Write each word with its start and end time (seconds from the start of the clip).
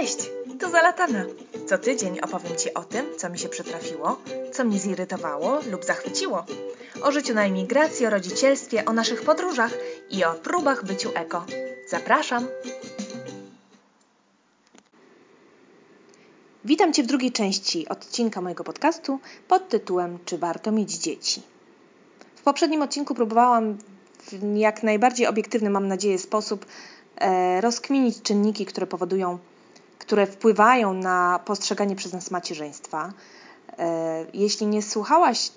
Cześć, 0.00 0.30
tu 0.60 0.70
Zalatana. 0.70 1.24
Co 1.66 1.78
tydzień 1.78 2.20
opowiem 2.20 2.56
Ci 2.56 2.74
o 2.74 2.84
tym, 2.84 3.06
co 3.16 3.30
mi 3.30 3.38
się 3.38 3.48
przytrafiło, 3.48 4.20
co 4.52 4.64
mnie 4.64 4.78
zirytowało 4.78 5.60
lub 5.70 5.84
zachwyciło. 5.84 6.44
O 7.02 7.12
życiu 7.12 7.34
na 7.34 7.44
emigracji, 7.44 8.06
o 8.06 8.10
rodzicielstwie, 8.10 8.84
o 8.84 8.92
naszych 8.92 9.22
podróżach 9.22 9.74
i 10.10 10.24
o 10.24 10.34
próbach 10.34 10.84
byciu 10.84 11.10
eko. 11.14 11.44
Zapraszam! 11.88 12.46
Witam 16.64 16.92
Cię 16.92 17.02
w 17.02 17.06
drugiej 17.06 17.32
części 17.32 17.88
odcinka 17.88 18.40
mojego 18.40 18.64
podcastu 18.64 19.18
pod 19.48 19.68
tytułem 19.68 20.18
Czy 20.24 20.38
warto 20.38 20.72
mieć 20.72 20.92
dzieci? 20.92 21.42
W 22.36 22.42
poprzednim 22.42 22.82
odcinku 22.82 23.14
próbowałam 23.14 23.78
w 24.18 24.56
jak 24.56 24.82
najbardziej 24.82 25.26
obiektywny, 25.26 25.70
mam 25.70 25.88
nadzieję, 25.88 26.18
sposób 26.18 26.66
e, 27.16 27.60
rozkminić 27.60 28.22
czynniki, 28.22 28.66
które 28.66 28.86
powodują, 28.86 29.38
które 30.10 30.26
wpływają 30.26 30.92
na 30.94 31.40
postrzeganie 31.44 31.96
przez 31.96 32.12
nas 32.12 32.30
macierzyństwa. 32.30 33.12
E, 33.78 34.24
jeśli 34.34 34.66
nie 34.66 34.82
słuchałaś 34.82 35.50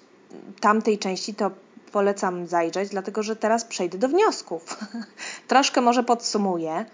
tamtej 0.60 1.00
części, 1.00 1.36
to 1.36 1.52
polecam 1.92 2.48
zajrzeć, 2.48 2.90
dlatego 2.90 3.24
że 3.24 3.36
teraz 3.36 3.66
przejdę 3.66 3.98
do 3.98 4.08
wniosków. 4.08 4.78
Troszkę 5.48 5.82
może 5.82 6.04
podsumuję. 6.04 6.86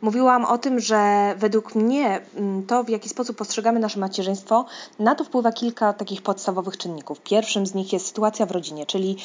Mówiłam 0.00 0.44
o 0.44 0.58
tym, 0.58 0.80
że 0.80 1.34
według 1.38 1.74
mnie 1.74 2.20
mm, 2.36 2.66
to, 2.66 2.84
w 2.84 2.88
jaki 2.88 3.08
sposób 3.08 3.36
postrzegamy 3.36 3.80
nasze 3.80 4.00
macierzyństwo, 4.00 4.64
na 4.98 5.14
to 5.14 5.24
wpływa 5.24 5.52
kilka 5.52 5.92
takich 5.92 6.22
podstawowych 6.22 6.76
czynników. 6.76 7.20
Pierwszym 7.20 7.66
z 7.66 7.74
nich 7.74 7.92
jest 7.92 8.06
sytuacja 8.06 8.46
w 8.46 8.50
rodzinie, 8.50 8.86
czyli 8.86 9.16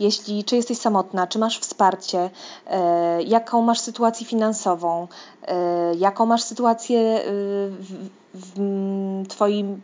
jeśli, 0.00 0.44
czy 0.44 0.56
jesteś 0.56 0.78
samotna, 0.78 1.26
czy 1.26 1.38
masz 1.38 1.58
wsparcie, 1.58 2.30
e, 2.66 3.22
jaką 3.22 3.62
masz 3.62 3.80
sytuację 3.80 4.26
finansową, 4.26 5.08
e, 5.42 5.94
jaką 5.94 6.26
masz 6.26 6.42
sytuację 6.42 7.00
e, 7.00 7.22
w, 7.68 8.08
w 8.34 9.28
twoim 9.28 9.80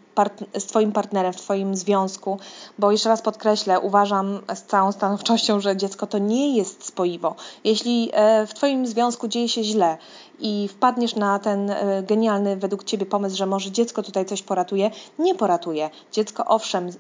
z 0.59 0.67
Twoim 0.67 0.93
partnerem, 0.93 1.33
w 1.33 1.37
Twoim 1.37 1.77
związku, 1.77 2.39
bo 2.79 2.93
jeszcze 2.93 3.09
raz 3.09 3.23
podkreślę, 3.23 3.81
uważam 3.81 4.41
z 4.55 4.63
całą 4.63 4.93
stanowczością, 4.93 5.61
że 5.61 5.77
dziecko 5.77 6.07
to 6.07 6.19
nie 6.19 6.57
jest 6.57 6.87
spoiwo. 6.87 7.35
Jeśli 7.65 8.11
w 8.47 8.55
Twoim 8.55 8.87
związku 8.87 9.29
dzieje 9.29 9.49
się 9.49 9.65
źle 9.65 9.97
i 10.41 10.69
wpadniesz 10.69 11.15
na 11.17 11.39
ten 11.39 11.75
genialny 12.03 12.57
według 12.57 12.85
Ciebie 12.85 13.07
pomysł, 13.07 13.37
że 13.37 13.47
może 13.47 13.71
dziecko 13.71 14.03
tutaj 14.03 14.25
coś 14.25 14.43
poratuje, 14.43 14.91
nie 15.19 15.35
poratuje. 15.35 15.91
Dziecko 16.13 16.45
owszem 16.47 16.91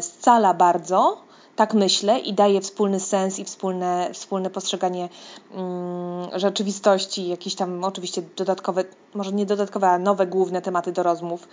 scala 0.00 0.54
bardzo, 0.54 1.22
tak 1.56 1.74
myślę 1.74 2.18
i 2.18 2.32
daje 2.32 2.60
wspólny 2.60 3.00
sens 3.00 3.38
i 3.38 3.44
wspólne, 3.44 4.10
wspólne 4.12 4.50
postrzeganie 4.50 5.08
mm, 5.54 6.38
rzeczywistości, 6.38 7.28
jakieś 7.28 7.54
tam 7.54 7.84
oczywiście 7.84 8.22
dodatkowe, 8.36 8.84
może 9.14 9.32
nie 9.32 9.46
dodatkowe, 9.46 9.88
ale 9.88 9.98
nowe 9.98 10.26
główne 10.26 10.62
tematy 10.62 10.92
do 10.92 11.02
rozmów 11.02 11.48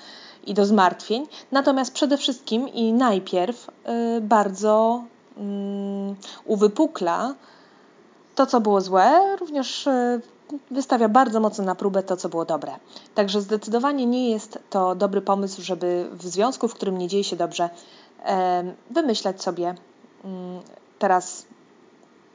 i 0.47 0.53
do 0.53 0.65
zmartwień. 0.65 1.27
Natomiast 1.51 1.93
przede 1.93 2.17
wszystkim 2.17 2.69
i 2.69 2.93
najpierw 2.93 3.67
y, 4.17 4.21
bardzo 4.21 5.03
y, 5.37 5.41
uwypukla 6.45 7.35
to, 8.35 8.45
co 8.45 8.61
było 8.61 8.81
złe, 8.81 9.37
również 9.39 9.87
y, 9.87 10.21
wystawia 10.71 11.09
bardzo 11.09 11.39
mocno 11.39 11.63
na 11.63 11.75
próbę 11.75 12.03
to, 12.03 12.17
co 12.17 12.29
było 12.29 12.45
dobre. 12.45 12.71
Także 13.15 13.41
zdecydowanie 13.41 14.05
nie 14.05 14.29
jest 14.29 14.59
to 14.69 14.95
dobry 14.95 15.21
pomysł, 15.21 15.61
żeby 15.61 16.09
w 16.11 16.27
związku, 16.27 16.67
w 16.67 16.73
którym 16.73 16.97
nie 16.97 17.07
dzieje 17.07 17.23
się 17.23 17.35
dobrze, 17.35 17.69
wymyślać 18.89 19.43
sobie 19.43 19.75
teraz 20.99 21.45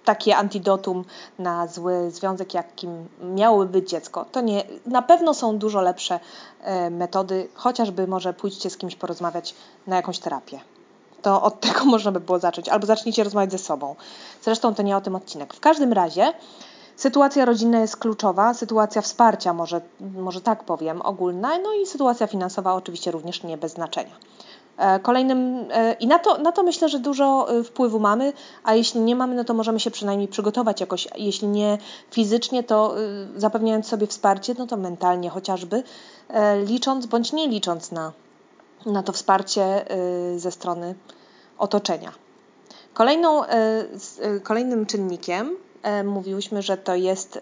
takie 0.05 0.37
antidotum 0.37 1.05
na 1.39 1.67
zły 1.67 2.11
związek, 2.11 2.55
jakim 2.55 3.09
miałoby 3.21 3.67
być 3.67 3.91
dziecko. 3.91 4.25
To 4.33 4.41
nie, 4.41 4.65
na 4.87 5.03
pewno 5.03 5.35
są 5.35 5.59
dużo 5.59 5.81
lepsze 5.81 6.21
e, 6.61 6.91
metody, 6.91 7.49
chociażby 7.55 8.07
może 8.07 8.33
pójdźcie 8.33 8.71
z 8.71 8.77
kimś 8.77 8.97
porozmawiać 8.97 9.55
na 9.87 9.97
jakąś 9.97 10.19
terapię. 10.19 10.61
To 11.23 11.43
od 11.43 11.61
tego 11.67 11.85
można 11.85 12.13
by 12.13 12.21
było 12.21 12.39
zacząć, 12.39 12.69
albo 12.69 12.87
zacznijcie 12.87 13.25
rozmawiać 13.25 13.53
ze 13.53 13.59
sobą. 13.59 13.97
Zresztą 14.43 14.75
to 14.75 14.83
nie 14.83 14.97
o 14.97 15.01
tym 15.01 15.17
odcinek. 15.17 15.55
W 15.55 15.61
każdym 15.61 15.93
razie 15.93 16.33
sytuacja 16.97 17.45
rodzinna 17.45 17.81
jest 17.81 17.97
kluczowa, 17.97 18.55
sytuacja 18.55 19.03
wsparcia, 19.03 19.53
może, 19.53 19.81
może 20.01 20.41
tak 20.41 20.65
powiem, 20.65 21.03
ogólna, 21.03 21.59
no 21.59 21.75
i 21.83 21.87
sytuacja 21.87 22.27
finansowa 22.27 22.75
oczywiście 22.75 23.11
również 23.11 23.43
nie 23.43 23.59
bez 23.59 23.73
znaczenia. 23.73 24.15
E, 24.77 25.01
kolejnym, 25.01 25.67
e, 25.71 25.93
i 25.93 26.07
na 26.07 26.19
to, 26.19 26.39
na 26.39 26.53
to 26.53 26.63
myślę, 26.63 26.89
że 26.89 26.99
dużo 26.99 27.51
e, 27.51 27.65
wpływu 27.65 28.01
mamy, 28.01 28.33
a 28.65 28.75
jeśli 28.75 29.01
nie 29.01 29.17
mamy, 29.17 29.35
no 29.35 29.45
to 29.45 29.55
możemy 29.55 29.81
się 29.81 29.91
przynajmniej 29.91 30.29
przygotować 30.29 30.81
jakoś, 30.81 31.09
jeśli 31.17 31.49
nie 31.49 31.79
fizycznie, 32.11 32.63
to 32.63 32.95
zapewniając 33.37 33.87
sobie 33.87 34.07
wsparcie, 34.07 34.55
no 34.59 34.67
to 34.67 34.77
mentalnie 34.77 35.31
chociażby, 35.31 35.83
licząc 36.65 37.07
bądź 37.07 37.33
nie 37.33 37.49
licząc 37.49 37.93
na, 37.93 38.13
na 38.87 39.03
to 39.03 39.13
wsparcie 39.13 39.85
ze 40.37 40.51
strony 40.51 40.95
otoczenia. 41.59 42.13
Kolejną, 42.95 43.43
kolejnym 44.43 44.87
czynnikiem 44.87 45.57
mówiłyśmy, 46.05 46.63
że 46.63 46.77
to 46.77 46.95
jest, 46.95 47.41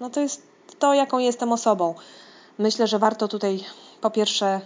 no 0.00 0.10
to 0.10 0.20
jest 0.20 0.42
to, 0.78 0.94
jaką 0.94 1.18
jestem 1.18 1.52
osobą. 1.52 1.94
Myślę, 2.58 2.86
że 2.86 2.98
warto 2.98 3.28
tutaj 3.28 3.64
po 4.00 4.10
pierwsze 4.10 4.60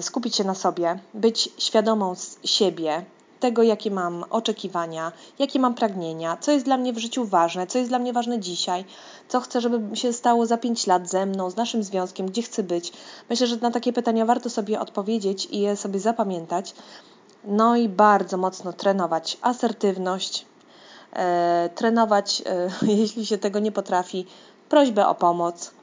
skupić 0.00 0.36
się 0.36 0.44
na 0.44 0.54
sobie, 0.54 0.98
być 1.14 1.48
świadomą 1.58 2.14
z 2.14 2.38
siebie, 2.44 3.04
tego, 3.40 3.62
jakie 3.62 3.90
mam 3.90 4.24
oczekiwania, 4.30 5.12
jakie 5.38 5.60
mam 5.60 5.74
pragnienia, 5.74 6.36
co 6.40 6.52
jest 6.52 6.64
dla 6.64 6.76
mnie 6.76 6.92
w 6.92 6.98
życiu 6.98 7.24
ważne, 7.24 7.66
co 7.66 7.78
jest 7.78 7.90
dla 7.90 7.98
mnie 7.98 8.12
ważne 8.12 8.40
dzisiaj, 8.40 8.84
co 9.28 9.40
chcę, 9.40 9.60
żeby 9.60 9.96
się 9.96 10.12
stało 10.12 10.46
za 10.46 10.58
pięć 10.58 10.86
lat 10.86 11.08
ze 11.08 11.26
mną, 11.26 11.50
z 11.50 11.56
naszym 11.56 11.82
związkiem, 11.82 12.26
gdzie 12.26 12.42
chcę 12.42 12.62
być. 12.62 12.92
Myślę, 13.30 13.46
że 13.46 13.56
na 13.56 13.70
takie 13.70 13.92
pytania 13.92 14.24
warto 14.24 14.50
sobie 14.50 14.80
odpowiedzieć 14.80 15.48
i 15.50 15.60
je 15.60 15.76
sobie 15.76 16.00
zapamiętać. 16.00 16.74
No 17.44 17.76
i 17.76 17.88
bardzo 17.88 18.36
mocno 18.36 18.72
trenować 18.72 19.38
asertywność, 19.42 20.46
e, 21.12 21.70
trenować, 21.74 22.42
e, 22.46 22.70
jeśli 23.02 23.26
się 23.26 23.38
tego 23.38 23.58
nie 23.58 23.72
potrafi, 23.72 24.26
prośbę 24.68 25.06
o 25.06 25.14
pomoc 25.14 25.75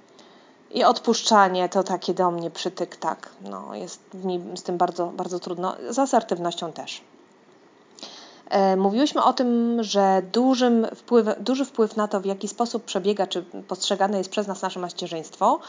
i 0.73 0.84
odpuszczanie 0.84 1.69
to 1.69 1.84
takie 1.84 2.13
do 2.13 2.31
mnie 2.31 2.51
przytyk, 2.51 2.95
tak. 2.95 3.29
No, 3.41 3.75
jest 3.75 4.00
mi 4.13 4.41
z 4.56 4.63
tym 4.63 4.78
bardzo, 4.78 5.07
bardzo 5.07 5.39
trudno. 5.39 5.75
Z 5.89 6.00
asertywnością 6.00 6.72
też. 6.72 7.01
E, 8.50 8.75
mówiłyśmy 8.75 9.23
o 9.23 9.34
tym, 9.34 9.78
że 9.84 10.22
dużym 10.31 10.88
wpływ, 10.95 11.28
duży 11.39 11.66
wpływ 11.66 11.95
na 11.95 12.07
to, 12.07 12.22
w 12.22 12.25
jaki 12.25 12.47
sposób 12.47 12.84
przebiega, 12.84 13.28
czy 13.28 13.44
postrzegane 13.67 14.17
jest 14.17 14.29
przez 14.29 14.47
nas 14.47 14.61
nasze 14.61 14.79
macierzyństwo, 14.79 15.59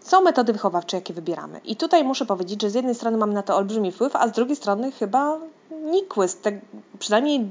są 0.00 0.20
metody 0.20 0.52
wychowawcze, 0.52 0.96
jakie 0.96 1.14
wybieramy. 1.14 1.60
I 1.64 1.76
tutaj 1.76 2.04
muszę 2.04 2.26
powiedzieć, 2.26 2.62
że 2.62 2.70
z 2.70 2.74
jednej 2.74 2.94
strony 2.94 3.16
mamy 3.16 3.34
na 3.34 3.42
to 3.42 3.56
olbrzymi 3.56 3.92
wpływ, 3.92 4.16
a 4.16 4.28
z 4.28 4.32
drugiej 4.32 4.56
strony 4.56 4.92
chyba 4.92 5.38
nikły, 5.70 6.26
przynajmniej 6.98 7.48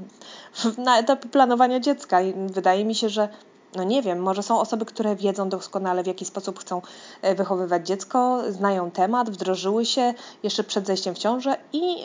na 0.78 0.98
etapie 0.98 1.28
planowania 1.28 1.80
dziecka. 1.80 2.22
I 2.22 2.34
wydaje 2.46 2.84
mi 2.84 2.94
się, 2.94 3.08
że 3.08 3.28
no 3.76 3.84
nie 3.84 4.02
wiem, 4.02 4.22
może 4.22 4.42
są 4.42 4.60
osoby, 4.60 4.84
które 4.84 5.16
wiedzą 5.16 5.48
doskonale, 5.48 6.02
w 6.02 6.06
jaki 6.06 6.24
sposób 6.24 6.58
chcą 6.58 6.82
e, 7.22 7.34
wychowywać 7.34 7.86
dziecko, 7.86 8.42
znają 8.48 8.90
temat, 8.90 9.30
wdrożyły 9.30 9.84
się 9.84 10.14
jeszcze 10.42 10.64
przed 10.64 10.86
zejściem 10.86 11.14
w 11.14 11.18
ciążę 11.18 11.56
i 11.72 12.04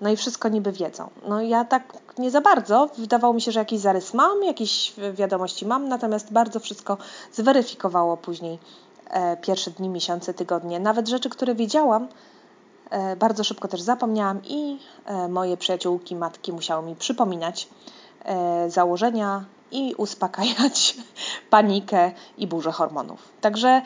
no 0.00 0.10
i 0.10 0.16
wszystko 0.16 0.48
niby 0.48 0.72
wiedzą. 0.72 1.10
No 1.28 1.42
ja 1.42 1.64
tak 1.64 1.94
nie 2.18 2.30
za 2.30 2.40
bardzo. 2.40 2.88
Wydawało 2.98 3.34
mi 3.34 3.40
się, 3.40 3.52
że 3.52 3.60
jakiś 3.60 3.80
zarys 3.80 4.14
mam, 4.14 4.42
jakieś 4.42 4.94
wiadomości 5.12 5.66
mam, 5.66 5.88
natomiast 5.88 6.32
bardzo 6.32 6.60
wszystko 6.60 6.96
zweryfikowało 7.32 8.16
później 8.16 8.58
e, 9.10 9.36
pierwsze 9.36 9.70
dni, 9.70 9.88
miesiące, 9.88 10.34
tygodnie. 10.34 10.80
Nawet 10.80 11.08
rzeczy, 11.08 11.30
które 11.30 11.54
wiedziałam, 11.54 12.08
e, 12.90 13.16
bardzo 13.16 13.44
szybko 13.44 13.68
też 13.68 13.80
zapomniałam 13.80 14.40
i 14.44 14.78
moje 15.28 15.56
przyjaciółki, 15.56 16.16
matki 16.16 16.52
musiały 16.52 16.86
mi 16.86 16.96
przypominać 16.96 17.68
założenia, 18.68 19.44
i 19.70 19.94
uspokajać 19.94 20.96
panikę 21.50 22.12
i 22.38 22.46
burzę 22.46 22.72
hormonów. 22.72 23.28
Także 23.40 23.82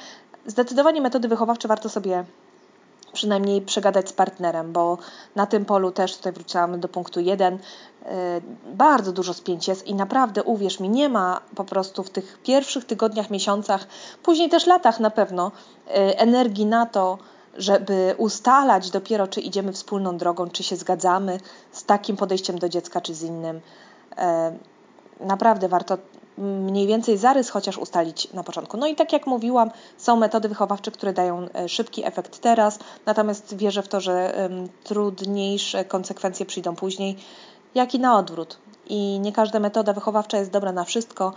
zdecydowanie 0.47 1.01
metody 1.01 1.29
wychowawcze 1.29 1.69
warto 1.69 1.89
sobie 1.89 2.25
przynajmniej 3.15 3.63
przegadać 3.63 4.09
z 4.09 4.13
partnerem, 4.13 4.73
bo 4.73 4.99
na 5.37 5.47
tym 5.47 5.65
polu 5.65 5.91
też 5.91 6.17
tutaj 6.17 6.33
wróciłam 6.33 6.81
do 6.81 6.89
punktu 6.89 7.21
jeden. 7.21 7.59
E, 8.07 8.41
bardzo 8.67 9.13
dużo 9.13 9.35
spięć 9.35 9.69
jest 9.69 9.87
i 9.87 9.95
naprawdę 9.95 10.43
uwierz 10.43 10.81
mi, 10.81 10.89
nie 10.89 11.09
ma 11.09 11.41
po 11.55 11.65
prostu 11.65 12.03
w 12.03 12.11
tych 12.11 12.39
pierwszych 12.43 12.85
tygodniach, 12.85 13.31
miesiącach, 13.31 13.87
później 14.23 14.49
też 14.49 14.67
latach 14.67 15.01
na 15.01 15.11
pewno 15.11 15.53
e, 15.89 16.19
energii 16.19 16.67
na 16.67 16.87
to, 16.87 17.19
żeby 17.57 18.15
ustalać 18.19 18.91
dopiero, 18.91 19.27
czy 19.27 19.41
idziemy 19.41 19.73
wspólną 19.73 20.17
drogą, 20.17 20.51
czy 20.51 20.63
się 20.63 20.77
zgadzamy 20.77 21.41
z 21.73 21.85
takim 21.85 22.17
podejściem 22.17 22.59
do 22.59 22.69
dziecka, 22.69 23.01
czy 23.01 23.15
z 23.15 23.23
innym. 23.23 23.61
Naprawdę 25.21 25.69
warto 25.69 25.99
mniej 26.39 26.87
więcej 26.87 27.19
zarys 27.19 27.51
chociaż 27.51 27.79
ustalić 27.79 28.33
na 28.33 28.43
początku. 28.43 28.77
No 28.77 28.87
i 28.87 28.95
tak 28.95 29.13
jak 29.13 29.27
mówiłam, 29.27 29.71
są 29.97 30.17
metody 30.17 30.49
wychowawcze, 30.49 30.91
które 30.91 31.13
dają 31.13 31.49
e, 31.55 31.69
szybki 31.69 32.05
efekt 32.05 32.39
teraz, 32.39 32.79
natomiast 33.07 33.57
wierzę 33.57 33.83
w 33.83 33.89
to, 33.89 34.01
że 34.01 34.49
trudniejsze 34.85 35.85
konsekwencje 35.85 36.47
przyjdą 36.47 36.77
później 36.77 37.17
jak 37.75 37.95
i 37.95 37.99
na 37.99 38.19
odwrót. 38.19 38.59
I 38.87 39.21
nie 39.21 39.33
każda 39.33 39.61
metoda 39.61 39.93
wychowawcza 39.93 40.39
jest 40.39 40.51
dobra 40.51 40.73
na 40.73 40.85
wszystko. 40.85 41.33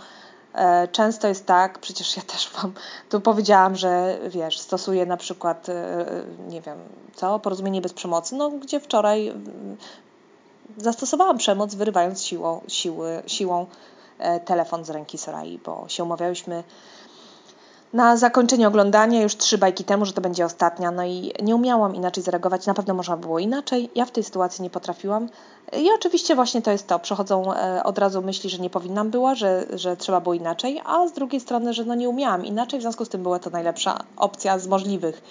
E, 0.54 0.88
często 0.88 1.28
jest 1.28 1.46
tak, 1.46 1.78
przecież 1.78 2.16
ja 2.16 2.22
też 2.22 2.50
Wam 2.50 2.72
tu 3.08 3.20
powiedziałam, 3.20 3.76
że 3.76 4.18
wiesz, 4.28 4.58
stosuję 4.58 5.06
na 5.06 5.16
przykład, 5.16 5.68
e, 5.68 6.06
nie 6.48 6.60
wiem, 6.60 6.78
co, 7.14 7.38
porozumienie 7.38 7.80
bez 7.80 7.92
przemocy, 7.92 8.34
no 8.34 8.50
gdzie 8.50 8.80
wczoraj 8.80 9.34
zastosowałam 10.76 11.38
przemoc, 11.38 11.74
wyrywając 11.74 12.22
siłą, 12.22 12.60
siły, 12.68 13.22
siłą 13.26 13.66
e, 14.18 14.40
telefon 14.40 14.84
z 14.84 14.90
ręki 14.90 15.18
Sorai, 15.18 15.58
bo 15.64 15.84
się 15.88 16.04
umawiałyśmy 16.04 16.64
na 17.92 18.16
zakończenie 18.16 18.68
oglądania 18.68 19.22
już 19.22 19.36
trzy 19.36 19.58
bajki 19.58 19.84
temu, 19.84 20.04
że 20.04 20.12
to 20.12 20.20
będzie 20.20 20.44
ostatnia, 20.44 20.90
no 20.90 21.04
i 21.04 21.32
nie 21.42 21.56
umiałam 21.56 21.94
inaczej 21.94 22.22
zareagować. 22.22 22.66
Na 22.66 22.74
pewno 22.74 22.94
można 22.94 23.16
było 23.16 23.38
inaczej. 23.38 23.90
Ja 23.94 24.04
w 24.04 24.10
tej 24.10 24.24
sytuacji 24.24 24.62
nie 24.62 24.70
potrafiłam. 24.70 25.28
I 25.78 25.88
oczywiście 25.94 26.34
właśnie 26.34 26.62
to 26.62 26.70
jest 26.70 26.86
to. 26.86 26.98
Przechodzą 26.98 27.54
e, 27.54 27.82
od 27.84 27.98
razu 27.98 28.22
myśli, 28.22 28.50
że 28.50 28.58
nie 28.58 28.70
powinnam 28.70 29.10
była, 29.10 29.34
że, 29.34 29.66
że 29.72 29.96
trzeba 29.96 30.20
było 30.20 30.34
inaczej, 30.34 30.80
a 30.84 31.08
z 31.08 31.12
drugiej 31.12 31.40
strony, 31.40 31.74
że 31.74 31.84
no 31.84 31.94
nie 31.94 32.08
umiałam 32.08 32.46
inaczej, 32.46 32.78
w 32.78 32.82
związku 32.82 33.04
z 33.04 33.08
tym 33.08 33.22
była 33.22 33.38
to 33.38 33.50
najlepsza 33.50 33.98
opcja 34.16 34.58
z 34.58 34.66
możliwych. 34.66 35.22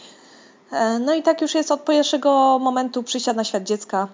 E, 0.71 0.99
no 0.99 1.13
i 1.13 1.23
tak 1.23 1.41
już 1.41 1.55
jest 1.55 1.71
od 1.71 1.85
pierwszego 1.85 2.59
momentu 2.59 3.03
przyjścia 3.03 3.33
na 3.33 3.43
świat 3.43 3.63
dziecka 3.63 4.07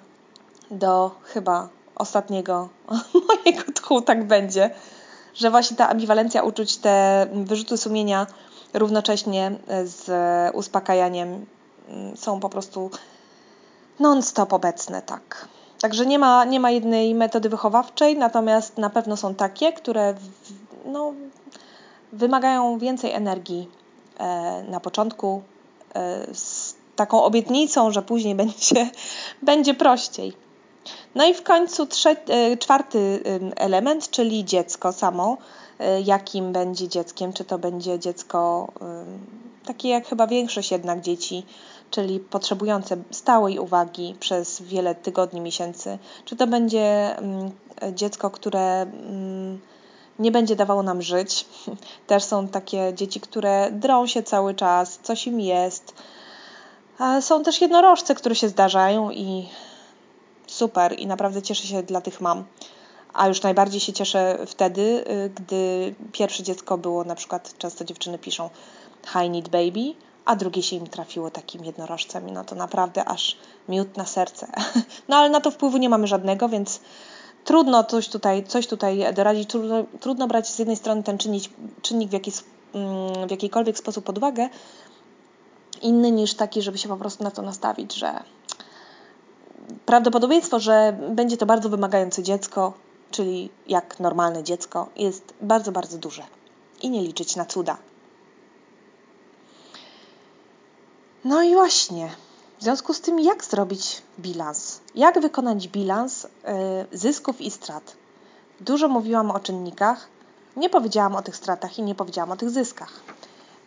do 0.78 1.12
chyba 1.24 1.70
ostatniego 1.96 2.70
mojego 3.28 3.72
tchu, 3.74 4.02
tak 4.02 4.28
będzie 4.28 4.70
że 5.34 5.52
właśnie 5.52 5.78
ta 5.78 5.90
ambiwalencja 5.90 6.44
uczuć, 6.44 6.78
te 6.78 7.28
wyrzuty 7.34 7.78
sumienia 7.78 8.28
równocześnie 8.74 9.52
z 9.84 10.06
uspokajaniem 10.56 11.46
mm, 11.90 12.18
są 12.18 12.40
po 12.40 12.50
prostu 12.50 12.90
non-stop 14.00 14.54
obecne, 14.54 15.02
tak. 15.02 15.48
Także 15.82 16.06
nie 16.06 16.20
ma, 16.20 16.46
nie 16.46 16.60
ma 16.60 16.72
jednej 16.72 17.16
metody 17.16 17.50
wychowawczej, 17.50 18.18
natomiast 18.18 18.78
na 18.78 18.90
pewno 18.90 19.18
są 19.18 19.36
takie, 19.36 19.74
które 19.74 20.16
no, 20.86 21.14
wymagają 22.14 22.78
więcej 22.78 23.12
energii 23.12 23.70
e, 24.18 24.64
na 24.64 24.80
początku, 24.80 25.42
e, 25.96 26.36
z 26.36 26.76
taką 26.96 27.24
obietnicą, 27.24 27.92
że 27.92 28.02
później 28.02 28.36
będzie, 28.46 28.90
będzie 29.42 29.74
prościej. 29.74 30.34
No 31.16 31.26
i 31.26 31.34
w 31.34 31.44
końcu 31.44 31.88
e, 32.28 32.58
czwarty 32.58 33.24
element, 33.56 34.10
czyli 34.10 34.46
dziecko 34.46 34.94
samo. 34.94 35.38
E, 35.80 36.02
jakim 36.02 36.52
będzie 36.52 36.88
dzieckiem? 36.88 37.34
Czy 37.34 37.46
to 37.46 37.58
będzie 37.58 38.00
dziecko 38.00 38.68
takie 39.66 39.90
jak 39.90 40.08
chyba 40.08 40.28
większość 40.28 40.72
jednak 40.72 41.02
dzieci, 41.02 41.46
czyli 41.92 42.20
potrzebujące 42.20 42.98
stałej 43.12 43.60
uwagi 43.60 44.16
przez 44.20 44.62
wiele 44.62 44.96
tygodni, 44.96 45.42
miesięcy? 45.42 45.98
Czy 46.26 46.36
to 46.36 46.48
będzie 46.48 47.16
dziecko, 47.94 48.30
które 48.30 48.86
nie 50.20 50.32
będzie 50.32 50.56
dawało 50.56 50.84
nam 50.84 51.02
żyć? 51.02 51.46
Też 52.08 52.24
są 52.24 52.48
takie 52.48 52.94
dzieci, 52.96 53.20
które 53.20 53.72
drą 53.72 54.08
się 54.08 54.24
cały 54.24 54.54
czas, 54.54 55.00
coś 55.04 55.28
im 55.28 55.40
jest. 55.40 55.94
Są 57.22 57.44
też 57.44 57.62
jednorożce, 57.62 58.16
które 58.16 58.36
się 58.36 58.50
zdarzają 58.50 59.12
i 59.12 59.50
super 60.54 61.00
i 61.00 61.08
naprawdę 61.08 61.42
cieszę 61.42 61.68
się 61.68 61.84
dla 61.84 62.02
tych 62.02 62.22
mam. 62.22 62.44
A 63.14 63.28
już 63.28 63.42
najbardziej 63.42 63.80
się 63.80 63.94
cieszę 63.94 64.38
wtedy, 64.48 64.82
y, 64.82 65.30
gdy 65.36 65.96
pierwsze 66.12 66.44
dziecko 66.44 66.78
było, 66.78 67.04
na 67.04 67.16
przykład 67.16 67.58
często 67.58 67.86
dziewczyny 67.86 68.18
piszą 68.18 68.50
high 69.06 69.30
need 69.32 69.50
baby, 69.50 69.94
a 70.26 70.36
drugie 70.36 70.64
się 70.64 70.76
im 70.76 70.88
trafiło 70.88 71.32
takim 71.32 71.66
jednorożcem. 71.66 72.30
No 72.30 72.44
to 72.44 72.56
naprawdę 72.56 73.06
aż 73.06 73.38
miód 73.70 73.98
na 73.98 74.06
serce. 74.06 74.48
No 75.10 75.16
ale 75.18 75.30
na 75.30 75.42
to 75.42 75.52
wpływu 75.52 75.78
nie 75.78 75.90
mamy 75.90 76.08
żadnego, 76.08 76.50
więc 76.50 76.80
trudno 77.46 77.84
coś 77.84 78.10
tutaj, 78.10 78.44
coś 78.44 78.68
tutaj 78.68 79.14
doradzić. 79.14 79.50
Trudno, 79.50 79.84
trudno 80.00 80.28
brać 80.28 80.48
z 80.48 80.60
jednej 80.60 80.78
strony 80.78 81.04
ten 81.04 81.18
czynnik, 81.18 81.44
czynnik 81.82 82.10
w, 82.10 82.14
jakiś, 82.14 82.36
mm, 82.74 83.28
w 83.28 83.32
jakikolwiek 83.32 83.78
sposób 83.78 84.06
pod 84.06 84.18
uwagę, 84.18 84.50
inny 85.82 86.12
niż 86.12 86.34
taki, 86.34 86.62
żeby 86.62 86.78
się 86.78 86.90
po 86.90 86.98
prostu 86.98 87.24
na 87.24 87.32
to 87.32 87.42
nastawić, 87.42 87.94
że 87.94 88.24
prawdopodobieństwo, 89.86 90.60
że 90.60 90.98
będzie 91.10 91.38
to 91.38 91.46
bardzo 91.46 91.70
wymagające 91.70 92.24
dziecko, 92.24 92.74
czyli 93.12 93.50
jak 93.68 94.00
normalne 94.00 94.44
dziecko, 94.44 94.90
jest 94.96 95.34
bardzo, 95.42 95.72
bardzo 95.72 95.98
duże. 95.98 96.24
I 96.82 96.90
nie 96.90 97.02
liczyć 97.02 97.36
na 97.36 97.46
cuda. 97.46 97.78
No 101.26 101.44
i 101.44 101.54
właśnie, 101.54 102.10
w 102.60 102.64
związku 102.64 102.94
z 102.94 103.02
tym, 103.02 103.20
jak 103.20 103.46
zrobić 103.46 104.02
bilans? 104.20 104.80
Jak 104.96 105.20
wykonać 105.20 105.68
bilans 105.68 106.24
yy, 106.24 106.98
zysków 106.98 107.42
i 107.42 107.52
strat? 107.52 107.96
Dużo 108.62 108.88
mówiłam 108.88 109.32
o 109.32 109.40
czynnikach, 109.40 110.08
nie 110.58 110.70
powiedziałam 110.70 111.16
o 111.16 111.22
tych 111.22 111.36
stratach 111.36 111.80
i 111.80 111.84
nie 111.84 111.96
powiedziałam 111.96 112.32
o 112.32 112.36
tych 112.38 112.50
zyskach. 112.50 113.02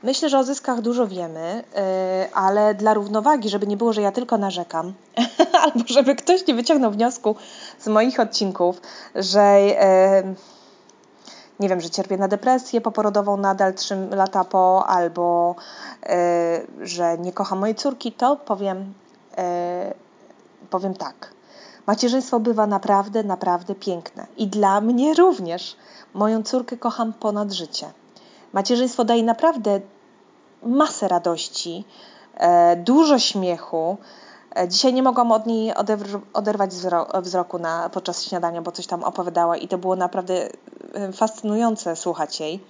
Myślę, 0.06 0.28
że 0.28 0.38
o 0.38 0.44
zyskach 0.44 0.80
dużo 0.80 1.06
wiemy, 1.06 1.64
y, 2.26 2.34
ale 2.34 2.74
dla 2.74 2.94
równowagi, 2.94 3.48
żeby 3.48 3.66
nie 3.66 3.76
było, 3.76 3.92
że 3.92 4.02
ja 4.02 4.12
tylko 4.12 4.38
narzekam, 4.38 4.92
albo 5.62 5.84
żeby 5.86 6.14
ktoś 6.14 6.46
nie 6.46 6.54
wyciągnął 6.54 6.90
wniosku 6.90 7.36
z 7.78 7.86
moich 7.86 8.20
odcinków, 8.20 8.80
że 9.14 9.56
y, 9.58 10.34
nie 11.60 11.68
wiem, 11.68 11.80
że 11.80 11.90
cierpię 11.90 12.16
na 12.16 12.28
depresję 12.28 12.80
poporodową 12.80 13.36
nadal 13.36 13.74
3 13.74 14.08
lata 14.10 14.44
po, 14.44 14.86
albo 14.86 15.54
y, 16.02 16.86
że 16.86 17.18
nie 17.18 17.32
kocham 17.32 17.58
mojej 17.58 17.74
córki, 17.74 18.12
to 18.12 18.36
powiem, 18.36 18.94
powiem 20.70 20.94
tak. 20.94 21.30
Macierzyństwo 21.86 22.40
bywa 22.40 22.66
naprawdę, 22.66 23.24
naprawdę 23.24 23.74
piękne. 23.74 24.26
I 24.36 24.46
dla 24.48 24.80
mnie 24.80 25.14
również. 25.14 25.76
Moją 26.14 26.42
córkę 26.42 26.76
kocham 26.76 27.12
ponad 27.12 27.52
życie. 27.52 27.86
Macierzyństwo 28.52 29.04
daje 29.04 29.22
naprawdę 29.22 29.80
masę 30.62 31.08
radości, 31.08 31.84
e, 32.34 32.76
dużo 32.76 33.18
śmiechu. 33.18 33.96
E, 34.56 34.68
dzisiaj 34.68 34.94
nie 34.94 35.02
mogłam 35.02 35.32
od 35.32 35.46
niej 35.46 35.72
oderwać 36.32 36.70
wzroku 37.22 37.58
na, 37.58 37.88
podczas 37.88 38.24
śniadania, 38.24 38.62
bo 38.62 38.72
coś 38.72 38.86
tam 38.86 39.04
opowiadała 39.04 39.56
i 39.56 39.68
to 39.68 39.78
było 39.78 39.96
naprawdę 39.96 40.48
e, 40.94 41.12
fascynujące 41.12 41.96
słuchać 41.96 42.40
jej. 42.40 42.60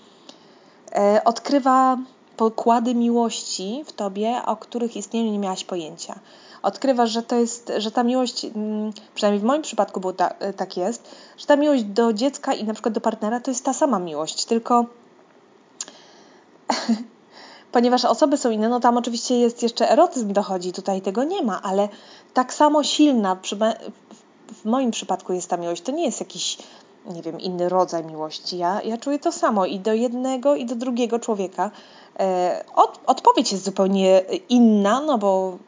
Odkrywa 1.24 1.98
pokłady 2.36 2.94
miłości 2.94 3.84
w 3.86 3.92
tobie, 3.92 4.40
o 4.46 4.56
których 4.56 4.96
istnieniu 4.96 5.32
nie 5.32 5.38
miałaś 5.38 5.64
pojęcia. 5.64 6.18
Odkrywasz, 6.62 7.10
że 7.10 7.22
to 7.22 7.36
jest, 7.36 7.72
że 7.78 7.90
ta 7.90 8.02
miłość, 8.02 8.44
mm, 8.44 8.92
przynajmniej 9.14 9.40
w 9.40 9.44
moim 9.44 9.62
przypadku 9.62 10.00
było 10.00 10.12
ta, 10.12 10.30
tak 10.56 10.76
jest, 10.76 11.16
że 11.36 11.46
ta 11.46 11.56
miłość 11.56 11.84
do 11.84 12.12
dziecka 12.12 12.54
i 12.54 12.64
na 12.64 12.72
przykład 12.72 12.94
do 12.94 13.00
partnera 13.00 13.40
to 13.40 13.50
jest 13.50 13.64
ta 13.64 13.72
sama 13.72 13.98
miłość, 13.98 14.44
tylko 14.44 14.84
ponieważ 17.76 18.04
osoby 18.04 18.36
są 18.36 18.50
inne, 18.50 18.68
no 18.68 18.80
tam 18.80 18.96
oczywiście 18.96 19.38
jest 19.38 19.62
jeszcze 19.62 19.90
erotyzm 19.90 20.32
dochodzi, 20.32 20.72
tutaj 20.72 21.02
tego 21.02 21.24
nie 21.24 21.42
ma, 21.42 21.62
ale 21.62 21.88
tak 22.34 22.54
samo 22.54 22.82
silna, 22.82 23.36
w 24.54 24.64
moim 24.64 24.90
przypadku 24.90 25.32
jest 25.32 25.50
ta 25.50 25.56
miłość, 25.56 25.82
to 25.82 25.92
nie 25.92 26.04
jest 26.04 26.20
jakiś, 26.20 26.58
nie 27.06 27.22
wiem, 27.22 27.40
inny 27.40 27.68
rodzaj 27.68 28.04
miłości. 28.04 28.58
Ja, 28.58 28.82
ja 28.82 28.98
czuję 28.98 29.18
to 29.18 29.32
samo 29.32 29.66
i 29.66 29.80
do 29.80 29.92
jednego, 29.92 30.54
i 30.54 30.66
do 30.66 30.74
drugiego 30.74 31.18
człowieka. 31.18 31.70
E, 32.18 32.64
od, 32.74 33.00
odpowiedź 33.06 33.52
jest 33.52 33.64
zupełnie 33.64 34.22
inna, 34.48 35.00
no 35.00 35.18
bo 35.18 35.58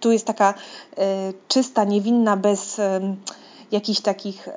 tu 0.00 0.12
jest 0.12 0.26
taka 0.26 0.54
e, 0.96 1.32
czysta, 1.48 1.84
niewinna, 1.84 2.36
bez 2.36 2.80
jakichś 3.72 4.00
takich 4.00 4.48
e, 4.48 4.52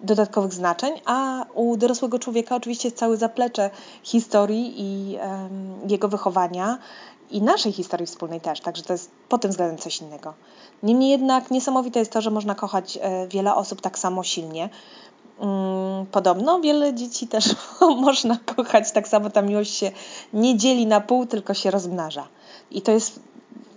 dodatkowych 0.00 0.52
znaczeń, 0.52 1.00
a 1.04 1.44
u 1.54 1.76
dorosłego 1.76 2.18
człowieka 2.18 2.56
oczywiście 2.56 2.88
jest 2.88 2.98
całe 2.98 3.16
zaplecze 3.16 3.70
historii 4.02 4.74
i 4.76 5.16
um, 5.16 5.78
jego 5.88 6.08
wychowania 6.08 6.78
i 7.30 7.42
naszej 7.42 7.72
historii 7.72 8.06
wspólnej 8.06 8.40
też, 8.40 8.60
także 8.60 8.82
to 8.82 8.92
jest 8.92 9.10
pod 9.28 9.42
tym 9.42 9.50
względem 9.50 9.78
coś 9.78 10.00
innego. 10.00 10.34
Niemniej 10.82 11.10
jednak 11.10 11.50
niesamowite 11.50 11.98
jest 11.98 12.12
to, 12.12 12.20
że 12.20 12.30
można 12.30 12.54
kochać 12.54 12.98
e, 13.02 13.28
wiele 13.28 13.54
osób 13.54 13.80
tak 13.80 13.98
samo 13.98 14.22
silnie. 14.22 14.68
Mm, 15.40 16.06
podobno 16.06 16.60
wiele 16.60 16.94
dzieci 16.94 17.28
też 17.28 17.44
można 18.06 18.38
kochać 18.56 18.92
tak 18.92 19.08
samo, 19.08 19.30
ta 19.30 19.42
miłość 19.42 19.74
się 19.74 19.92
nie 20.32 20.56
dzieli 20.56 20.86
na 20.86 21.00
pół, 21.00 21.26
tylko 21.26 21.54
się 21.54 21.70
rozmnaża. 21.70 22.28
I 22.70 22.82
to 22.82 22.92
jest 22.92 23.20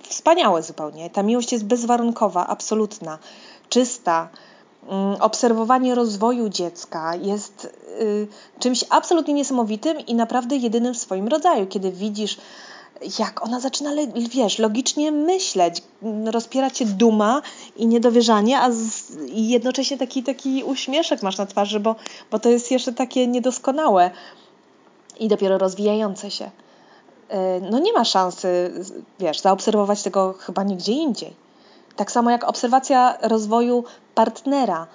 wspaniałe 0.09 0.63
zupełnie. 0.63 1.09
Ta 1.09 1.23
miłość 1.23 1.51
jest 1.51 1.65
bezwarunkowa, 1.65 2.47
absolutna, 2.47 3.17
czysta, 3.69 4.29
obserwowanie 5.19 5.95
rozwoju 5.95 6.49
dziecka 6.49 7.15
jest 7.15 7.73
y, 8.01 8.27
czymś 8.59 8.85
absolutnie 8.89 9.33
niesamowitym 9.33 9.99
i 9.99 10.15
naprawdę 10.15 10.55
jedynym 10.55 10.93
w 10.93 10.97
swoim 10.97 11.27
rodzaju, 11.27 11.67
kiedy 11.67 11.91
widzisz, 11.91 12.37
jak 13.19 13.43
ona 13.43 13.59
zaczyna, 13.59 13.91
wiesz, 14.31 14.59
logicznie 14.59 15.11
myśleć, 15.11 15.83
rozpiera 16.25 16.69
cię 16.69 16.85
duma 16.85 17.41
i 17.75 17.87
niedowierzanie, 17.87 18.59
a 18.59 18.71
z, 18.71 19.11
i 19.27 19.49
jednocześnie 19.49 19.97
taki, 19.97 20.23
taki 20.23 20.63
uśmieszek 20.63 21.23
masz 21.23 21.37
na 21.37 21.45
twarzy, 21.45 21.79
bo, 21.79 21.95
bo 22.31 22.39
to 22.39 22.49
jest 22.49 22.71
jeszcze 22.71 22.93
takie 22.93 23.27
niedoskonałe 23.27 24.11
i 25.19 25.27
dopiero 25.27 25.57
rozwijające 25.57 26.31
się. 26.31 26.45
Y, 26.45 26.51
no 27.71 27.79
nie 27.79 27.93
ma 27.93 28.05
szansy, 28.05 28.71
wiesz, 29.19 29.39
zaobserwować 29.39 30.03
tego 30.03 30.33
chyba 30.33 30.63
nigdzie 30.63 30.91
indziej. 30.91 31.46
Tak 31.97 32.11
samo 32.11 32.31
jak 32.31 32.43
obserwacja 32.43 33.17
rozwoju 33.21 33.83
partnera 34.15 34.87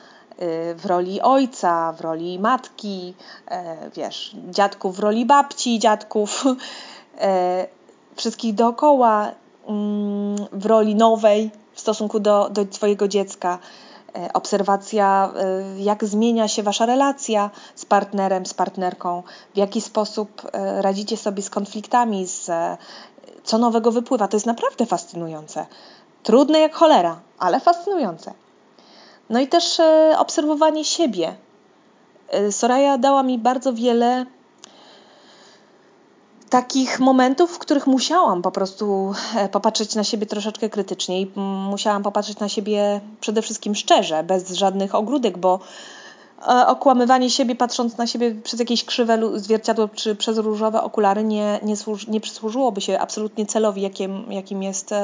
y, 0.43 0.75
w 0.75 0.87
roli 0.87 1.21
ojca, 1.21 1.93
w 1.93 2.01
roli 2.01 2.39
matki, 2.39 3.15
e, 3.49 3.91
wiesz, 3.91 4.37
dziadków 4.51 4.97
w 4.97 4.99
roli 4.99 5.27
babci, 5.27 5.79
dziadków, 5.79 6.45
e, 7.21 7.67
wszystkich 8.17 8.55
dookoła 8.55 9.31
mm, 9.67 10.37
w 10.53 10.67
roli 10.67 10.95
nowej 10.95 11.51
w 11.73 11.81
stosunku 11.81 12.21
do, 12.21 12.49
do 12.51 12.65
Twojego 12.65 13.09
dziecka. 13.09 13.59
E, 14.17 14.33
obserwacja, 14.33 15.33
jak 15.77 16.05
zmienia 16.05 16.49
się 16.49 16.63
Wasza 16.63 16.87
relacja 16.87 17.51
z 17.75 17.85
partnerem, 17.85 18.47
z 18.47 18.55
partnerką, 18.55 19.23
w 19.55 19.57
jaki 19.57 19.81
sposób 19.81 20.43
radzicie 20.81 21.17
sobie 21.17 21.43
z 21.43 21.51
konfliktami, 21.51 22.27
z, 22.27 22.51
co 23.45 23.59
nowego 23.59 23.93
wypływa. 23.93 24.29
To 24.29 24.37
jest 24.37 24.47
naprawdę 24.47 24.87
fascynujące. 24.87 25.67
Trudne 26.23 26.61
jak 26.61 26.75
cholera, 26.75 27.21
ale 27.39 27.61
fascynujące. 27.61 28.33
No 29.31 29.41
i 29.41 29.49
też 29.49 29.81
e, 29.81 30.15
obserwowanie 30.19 30.85
siebie. 30.85 31.35
E, 32.29 32.53
Soraya 32.53 32.99
dała 32.99 33.23
mi 33.23 33.39
bardzo 33.39 33.73
wiele 33.73 34.27
takich 36.51 37.01
momentów, 37.01 37.51
w 37.53 37.59
których 37.59 37.87
musiałam 37.87 38.43
po 38.43 38.51
prostu 38.51 39.15
e, 39.37 39.49
popatrzeć 39.49 39.95
na 39.95 40.05
siebie 40.05 40.27
troszeczkę 40.27 40.71
krytycznie 40.71 41.21
i 41.21 41.33
musiałam 41.71 42.03
popatrzeć 42.03 42.39
na 42.39 42.49
siebie 42.49 43.01
przede 43.21 43.43
wszystkim 43.43 43.75
szczerze, 43.75 44.23
bez 44.23 44.53
żadnych 44.53 44.95
ogródek, 44.95 45.39
bo 45.39 45.59
okłamywanie 46.67 47.31
siebie, 47.31 47.55
patrząc 47.55 47.97
na 47.97 48.07
siebie 48.07 48.35
przez 48.35 48.61
jakieś 48.61 48.85
krzywe 48.85 49.19
zwierciadło 49.35 49.89
czy 49.89 50.17
przez 50.17 50.39
różowe 50.39 50.83
okulary 50.83 51.25
nie, 51.25 51.61
nie, 51.63 51.77
służ, 51.77 52.07
nie 52.07 52.21
przysłużyłoby 52.21 52.81
się 52.81 52.99
absolutnie 52.99 53.47
celowi, 53.47 53.83
jakim, 53.83 54.33
jakim 54.33 54.63
jest 54.63 54.95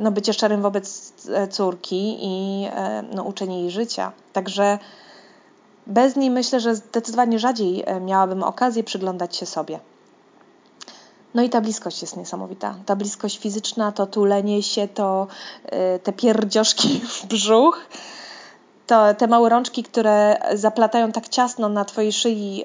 no, 0.00 0.10
bycie 0.10 0.32
szczerym 0.32 0.62
wobec 0.62 1.12
e, 1.28 1.48
córki 1.48 2.16
i 2.20 2.64
e, 2.70 3.02
no, 3.02 3.22
uczenie 3.22 3.60
jej 3.60 3.70
życia. 3.70 4.12
Także 4.32 4.78
bez 5.86 6.16
niej 6.16 6.30
myślę, 6.30 6.60
że 6.60 6.74
zdecydowanie 6.74 7.38
rzadziej 7.38 7.82
e, 7.86 8.00
miałabym 8.00 8.42
okazję 8.42 8.84
przyglądać 8.84 9.36
się 9.36 9.46
sobie. 9.46 9.80
No 11.34 11.42
i 11.42 11.48
ta 11.50 11.60
bliskość 11.60 12.02
jest 12.02 12.16
niesamowita. 12.16 12.74
Ta 12.86 12.96
bliskość 12.96 13.38
fizyczna, 13.38 13.92
to 13.92 14.06
tulenie 14.06 14.62
się, 14.62 14.88
to 14.88 15.26
te 16.02 16.12
pierdzioszki 16.12 17.00
w 17.14 17.26
brzuch, 17.26 17.80
to 18.86 19.14
te 19.14 19.26
małe 19.26 19.48
rączki, 19.48 19.82
które 19.82 20.38
zaplatają 20.54 21.12
tak 21.12 21.28
ciasno 21.28 21.68
na 21.68 21.84
twojej 21.84 22.12
szyi 22.12 22.64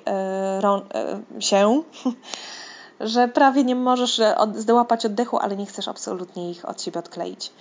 się, 1.39 1.83
że 2.99 3.27
prawie 3.27 3.63
nie 3.63 3.75
możesz 3.75 4.21
zdołapać 4.55 5.05
oddechu, 5.05 5.37
ale 5.37 5.55
nie 5.55 5.65
chcesz 5.65 5.87
absolutnie 5.87 6.51
ich 6.51 6.69
od 6.69 6.81
siebie 6.81 6.99
odkleić. 6.99 7.51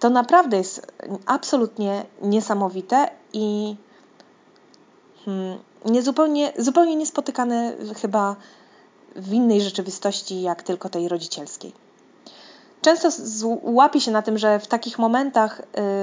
To 0.00 0.10
naprawdę 0.10 0.56
jest 0.56 0.92
absolutnie 1.26 2.04
niesamowite 2.22 3.10
i 3.32 3.76
hmm, 5.24 5.58
zupełnie, 6.00 6.52
zupełnie 6.58 6.96
niespotykane 6.96 7.72
chyba 8.00 8.36
w 9.16 9.32
innej 9.32 9.60
rzeczywistości, 9.60 10.42
jak 10.42 10.62
tylko 10.62 10.88
tej 10.88 11.08
rodzicielskiej. 11.08 11.72
Często 12.84 13.08
łapię 13.62 14.00
się 14.00 14.10
na 14.10 14.22
tym, 14.22 14.38
że 14.38 14.58
w 14.58 14.66
takich 14.66 14.98
momentach 14.98 15.60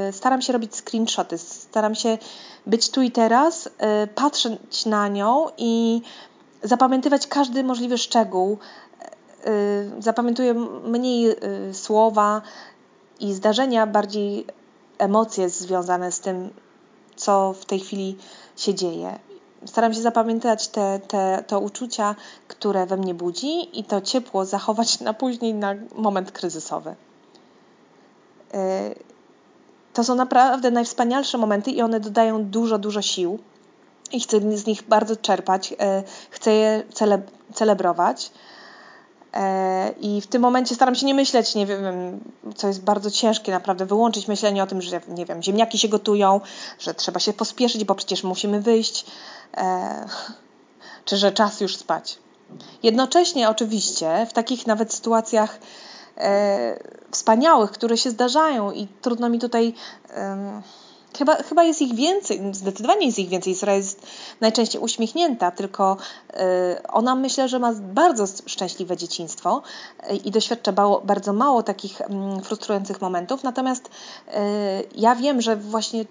y, 0.09 0.13
staram 0.13 0.41
się 0.41 0.53
robić 0.53 0.75
screenshoty, 0.75 1.37
staram 1.37 1.95
się 1.95 2.17
być 2.67 2.89
tu 2.89 3.01
i 3.01 3.11
teraz, 3.11 3.67
y, 3.67 3.71
patrzeć 4.15 4.85
na 4.85 5.07
nią 5.07 5.47
i 5.57 6.01
zapamiętywać 6.63 7.27
każdy 7.27 7.63
możliwy 7.63 7.97
szczegół. 7.97 8.57
Y, 9.47 9.91
zapamiętuję 9.99 10.53
mniej 10.83 11.29
y, 11.29 11.73
słowa 11.73 12.41
i 13.19 13.33
zdarzenia, 13.33 13.87
bardziej 13.87 14.45
emocje 14.97 15.49
związane 15.49 16.11
z 16.11 16.19
tym, 16.19 16.49
co 17.15 17.53
w 17.53 17.65
tej 17.65 17.79
chwili 17.79 18.17
się 18.55 18.73
dzieje. 18.73 19.19
Staram 19.65 19.93
się 19.93 20.01
zapamiętać 20.01 20.67
te, 20.67 20.99
te, 21.07 21.43
te 21.47 21.57
uczucia, 21.57 22.15
które 22.47 22.85
we 22.85 22.97
mnie 22.97 23.13
budzi 23.13 23.79
i 23.79 23.83
to 23.83 24.01
ciepło 24.01 24.45
zachować 24.45 24.99
na 24.99 25.13
później, 25.13 25.53
na 25.53 25.75
moment 25.95 26.31
kryzysowy. 26.31 26.95
To 29.93 30.03
są 30.03 30.15
naprawdę 30.15 30.71
najwspanialsze 30.71 31.37
momenty 31.37 31.71
i 31.71 31.81
one 31.81 31.99
dodają 31.99 32.45
dużo, 32.45 32.77
dużo 32.77 33.01
sił 33.01 33.39
i 34.13 34.19
chcę 34.19 34.57
z 34.57 34.65
nich 34.65 34.83
bardzo 34.83 35.15
czerpać, 35.15 35.73
e, 35.79 36.03
chcę 36.29 36.53
je 36.53 36.83
cele, 36.93 37.21
celebrować. 37.53 38.31
E, 39.33 39.91
I 40.01 40.21
w 40.21 40.27
tym 40.27 40.41
momencie 40.41 40.75
staram 40.75 40.95
się 40.95 41.05
nie 41.05 41.13
myśleć, 41.13 41.55
nie 41.55 41.65
wiem, 41.65 42.19
co 42.55 42.67
jest 42.67 42.83
bardzo 42.83 43.11
ciężkie, 43.11 43.51
naprawdę 43.51 43.85
wyłączyć 43.85 44.27
myślenie 44.27 44.63
o 44.63 44.67
tym, 44.67 44.81
że 44.81 45.01
nie 45.07 45.25
wiem, 45.25 45.43
ziemniaki 45.43 45.77
się 45.77 45.87
gotują, 45.87 46.41
że 46.79 46.93
trzeba 46.93 47.19
się 47.19 47.33
pospieszyć, 47.33 47.83
bo 47.83 47.95
przecież 47.95 48.23
musimy 48.23 48.61
wyjść, 48.61 49.05
e, 49.57 50.05
czy 51.05 51.17
że 51.17 51.31
czas 51.31 51.61
już 51.61 51.77
spać. 51.77 52.19
Jednocześnie, 52.83 53.49
oczywiście, 53.49 54.27
w 54.29 54.33
takich 54.33 54.67
nawet 54.67 54.93
sytuacjach 54.93 55.59
wspaniałych, 57.11 57.71
które 57.71 57.97
się 57.97 58.09
zdarzają, 58.09 58.71
i 58.71 58.87
trudno 59.01 59.29
mi 59.29 59.39
tutaj 59.39 59.73
Chyba, 61.17 61.35
chyba 61.35 61.63
jest 61.63 61.81
ich 61.81 61.95
więcej, 61.95 62.41
zdecydowanie 62.51 63.05
jest 63.05 63.19
ich 63.19 63.29
więcej. 63.29 63.55
Sora 63.55 63.73
jest 63.73 64.07
najczęściej 64.41 64.81
uśmiechnięta, 64.81 65.51
tylko 65.51 65.97
y, 66.29 66.37
ona 66.87 67.15
myślę, 67.15 67.49
że 67.49 67.59
ma 67.59 67.73
bardzo 67.73 68.25
szczęśliwe 68.45 68.97
dzieciństwo 68.97 69.61
y, 70.11 70.15
i 70.15 70.31
doświadcza 70.31 70.71
bardzo 71.03 71.33
mało 71.33 71.63
takich 71.63 72.01
mm, 72.01 72.41
frustrujących 72.41 73.01
momentów. 73.01 73.43
Natomiast 73.43 73.87
y, 73.87 74.31
ja 74.95 75.15
wiem, 75.15 75.41
że 75.41 75.55
właśnie 75.55 76.05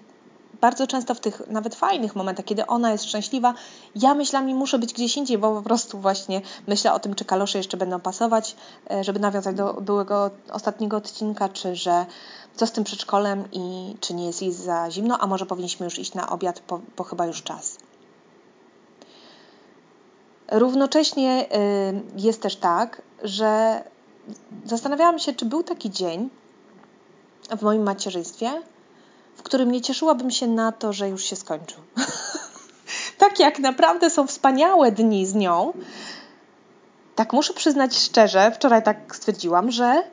bardzo 0.61 0.87
często 0.87 1.15
w 1.15 1.19
tych 1.19 1.41
nawet 1.47 1.75
fajnych 1.75 2.15
momentach, 2.15 2.45
kiedy 2.45 2.67
ona 2.67 2.91
jest 2.91 3.05
szczęśliwa, 3.05 3.53
ja 3.95 4.13
myślami 4.13 4.55
muszę 4.55 4.79
być 4.79 4.93
gdzieś 4.93 5.17
indziej, 5.17 5.37
bo 5.37 5.55
po 5.55 5.61
prostu 5.61 5.99
właśnie 5.99 6.41
myślę 6.67 6.93
o 6.93 6.99
tym, 6.99 7.15
czy 7.15 7.25
kalosze 7.25 7.57
jeszcze 7.57 7.77
będą 7.77 7.99
pasować, 7.99 8.55
żeby 9.01 9.19
nawiązać 9.19 9.55
do 9.55 9.73
byłego 9.73 10.31
ostatniego 10.51 10.97
odcinka, 10.97 11.49
czy 11.49 11.75
że 11.75 12.05
co 12.55 12.67
z 12.67 12.71
tym 12.71 12.83
przedszkolem 12.83 13.43
i 13.51 13.95
czy 13.99 14.13
nie 14.13 14.25
jest 14.25 14.41
jej 14.41 14.51
za 14.51 14.91
zimno, 14.91 15.17
a 15.19 15.27
może 15.27 15.45
powinniśmy 15.45 15.85
już 15.85 15.99
iść 15.99 16.13
na 16.13 16.29
obiad, 16.29 16.61
bo, 16.67 16.81
bo 16.97 17.03
chyba 17.03 17.25
już 17.25 17.43
czas. 17.43 17.77
Równocześnie 20.51 21.45
y, 21.45 22.21
jest 22.21 22.41
też 22.41 22.55
tak, 22.55 23.01
że 23.23 23.83
zastanawiałam 24.65 25.19
się, 25.19 25.33
czy 25.33 25.45
był 25.45 25.63
taki 25.63 25.91
dzień 25.91 26.29
w 27.57 27.61
moim 27.61 27.83
macierzyństwie, 27.83 28.61
w 29.41 29.43
którym 29.43 29.71
nie 29.71 29.81
cieszyłabym 29.81 30.31
się 30.31 30.47
na 30.47 30.71
to, 30.71 30.93
że 30.93 31.09
już 31.09 31.23
się 31.23 31.35
skończył. 31.35 31.79
tak 33.17 33.39
jak 33.39 33.59
naprawdę 33.59 34.09
są 34.09 34.27
wspaniałe 34.27 34.91
dni 34.91 35.25
z 35.25 35.35
nią, 35.35 35.73
tak 37.15 37.33
muszę 37.33 37.53
przyznać 37.53 37.97
szczerze, 37.97 38.51
wczoraj 38.51 38.83
tak 38.83 39.15
stwierdziłam, 39.15 39.71
że 39.71 40.03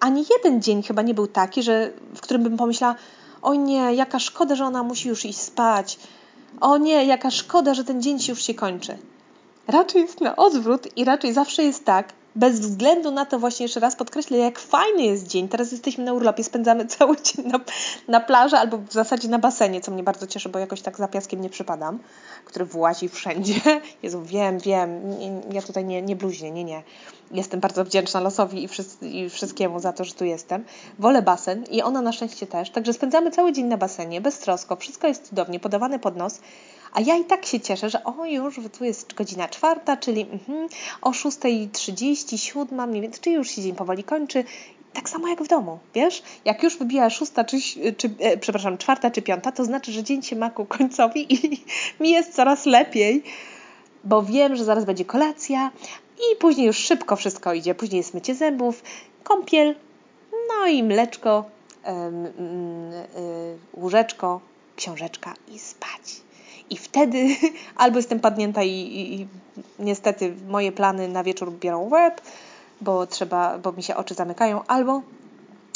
ani 0.00 0.24
jeden 0.30 0.62
dzień 0.62 0.82
chyba 0.82 1.02
nie 1.02 1.14
był 1.14 1.26
taki, 1.26 1.62
że, 1.62 1.90
w 2.14 2.20
którym 2.20 2.42
bym 2.42 2.56
pomyślała, 2.56 2.94
o 3.42 3.54
nie, 3.54 3.94
jaka 3.94 4.18
szkoda, 4.18 4.54
że 4.54 4.64
ona 4.64 4.82
musi 4.82 5.08
już 5.08 5.24
iść 5.24 5.38
spać. 5.38 5.98
O 6.60 6.78
nie, 6.78 7.04
jaka 7.04 7.30
szkoda, 7.30 7.74
że 7.74 7.84
ten 7.84 8.02
dzień 8.02 8.20
się 8.20 8.32
już 8.32 8.42
się 8.42 8.54
kończy. 8.54 8.98
Raczej 9.68 10.02
jest 10.02 10.20
na 10.20 10.36
odwrót 10.36 10.96
i 10.96 11.04
raczej 11.04 11.32
zawsze 11.32 11.62
jest 11.62 11.84
tak, 11.84 12.12
bez 12.36 12.60
względu 12.60 13.10
na 13.10 13.26
to 13.26 13.38
właśnie 13.38 13.64
jeszcze 13.64 13.80
raz 13.80 13.96
podkreślę, 13.96 14.38
jak 14.38 14.58
fajny 14.58 15.02
jest 15.02 15.26
dzień. 15.26 15.48
Teraz 15.48 15.72
jesteśmy 15.72 16.04
na 16.04 16.12
urlopie, 16.12 16.44
spędzamy 16.44 16.86
cały 16.98 17.16
dzień 17.22 17.46
na, 17.46 17.60
na 18.08 18.20
plaży 18.20 18.56
albo 18.56 18.78
w 18.78 18.92
zasadzie 18.92 19.28
na 19.28 19.38
basenie, 19.38 19.80
co 19.80 19.92
mnie 19.92 20.02
bardzo 20.02 20.26
cieszy, 20.26 20.48
bo 20.48 20.58
jakoś 20.58 20.80
tak 20.82 20.96
za 20.96 21.08
piaskiem 21.08 21.40
nie 21.40 21.50
przypadam, 21.50 21.98
który 22.44 22.64
włazi 22.64 23.08
wszędzie. 23.08 23.54
Jezu, 24.02 24.22
wiem, 24.22 24.58
wiem, 24.58 24.90
ja 25.52 25.62
tutaj 25.62 25.84
nie, 25.84 26.02
nie 26.02 26.16
bluźnię, 26.16 26.50
nie, 26.50 26.64
nie. 26.64 26.82
Jestem 27.30 27.60
bardzo 27.60 27.84
wdzięczna 27.84 28.20
losowi 28.20 28.64
i, 28.64 28.68
i 29.18 29.30
wszystkiemu 29.30 29.80
za 29.80 29.92
to, 29.92 30.04
że 30.04 30.14
tu 30.14 30.24
jestem. 30.24 30.64
Wolę 30.98 31.22
basen 31.22 31.64
i 31.70 31.82
ona 31.82 32.02
na 32.02 32.12
szczęście 32.12 32.46
też. 32.46 32.70
Także 32.70 32.92
spędzamy 32.92 33.30
cały 33.30 33.52
dzień 33.52 33.66
na 33.66 33.76
basenie, 33.76 34.20
bez 34.20 34.38
trosko, 34.38 34.76
wszystko 34.76 35.06
jest 35.06 35.28
cudownie, 35.28 35.60
podawane 35.60 35.98
pod 35.98 36.16
nos. 36.16 36.40
A 36.96 37.00
ja 37.00 37.16
i 37.16 37.24
tak 37.24 37.46
się 37.46 37.60
cieszę, 37.60 37.90
że 37.90 38.04
o 38.04 38.24
już, 38.24 38.60
tu 38.78 38.84
jest 38.84 39.14
godzina 39.14 39.48
czwarta, 39.48 39.96
czyli 39.96 40.22
mm, 40.22 40.68
o 41.02 41.10
6.30, 41.10 42.38
siódma 42.38 42.86
mniej 42.86 43.02
więcej, 43.02 43.20
czyli 43.20 43.36
już 43.36 43.50
się 43.50 43.62
dzień 43.62 43.74
powoli 43.74 44.04
kończy. 44.04 44.44
Tak 44.92 45.08
samo 45.08 45.28
jak 45.28 45.42
w 45.42 45.48
domu, 45.48 45.78
wiesz? 45.94 46.22
Jak 46.44 46.62
już 46.62 46.78
wybija 46.78 47.10
szósta, 47.10 47.44
czy, 47.44 47.56
czy 47.96 48.10
e, 48.18 48.36
przepraszam, 48.36 48.78
czwarta 48.78 49.10
czy 49.10 49.22
piąta, 49.22 49.52
to 49.52 49.64
znaczy, 49.64 49.92
że 49.92 50.02
dzień 50.02 50.22
się 50.22 50.36
ma 50.36 50.50
ku 50.50 50.64
końcowi 50.64 51.34
i 51.34 51.64
mi 52.00 52.10
jest 52.10 52.34
coraz 52.34 52.66
lepiej, 52.66 53.22
bo 54.04 54.22
wiem, 54.22 54.56
że 54.56 54.64
zaraz 54.64 54.84
będzie 54.84 55.04
kolacja 55.04 55.70
i 56.18 56.36
później 56.36 56.66
już 56.66 56.76
szybko 56.76 57.16
wszystko 57.16 57.54
idzie. 57.54 57.74
Później 57.74 57.98
jest 57.98 58.14
mycie 58.14 58.34
zębów, 58.34 58.82
kąpiel, 59.24 59.74
no 60.32 60.66
i 60.66 60.82
mleczko, 60.82 61.44
yy, 61.84 61.92
yy, 63.22 63.82
łóżeczko, 63.82 64.40
książeczka 64.76 65.34
i 65.48 65.58
spać. 65.58 66.25
I 66.70 66.76
wtedy 66.76 67.36
albo 67.76 67.96
jestem 67.98 68.20
padnięta 68.20 68.62
i, 68.62 68.70
i, 68.70 69.20
i 69.20 69.28
niestety 69.78 70.34
moje 70.48 70.72
plany 70.72 71.08
na 71.08 71.24
wieczór 71.24 71.52
biorą 71.52 71.88
łeb, 71.88 72.20
bo 72.80 73.06
trzeba, 73.06 73.58
bo 73.58 73.72
mi 73.72 73.82
się 73.82 73.96
oczy 73.96 74.14
zamykają, 74.14 74.64
albo 74.66 75.02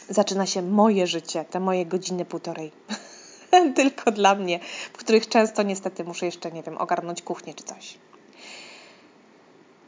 zaczyna 0.08 0.46
się 0.46 0.62
moje 0.62 1.06
życie, 1.06 1.44
te 1.44 1.60
moje 1.60 1.86
godziny 1.86 2.24
półtorej. 2.24 2.72
Tylko 3.76 4.10
dla 4.10 4.34
mnie, 4.34 4.60
w 4.92 4.96
których 4.96 5.28
często 5.28 5.62
niestety 5.62 6.04
muszę 6.04 6.26
jeszcze, 6.26 6.52
nie 6.52 6.62
wiem, 6.62 6.78
ogarnąć 6.78 7.22
kuchnię 7.22 7.54
czy 7.54 7.64
coś. 7.64 7.98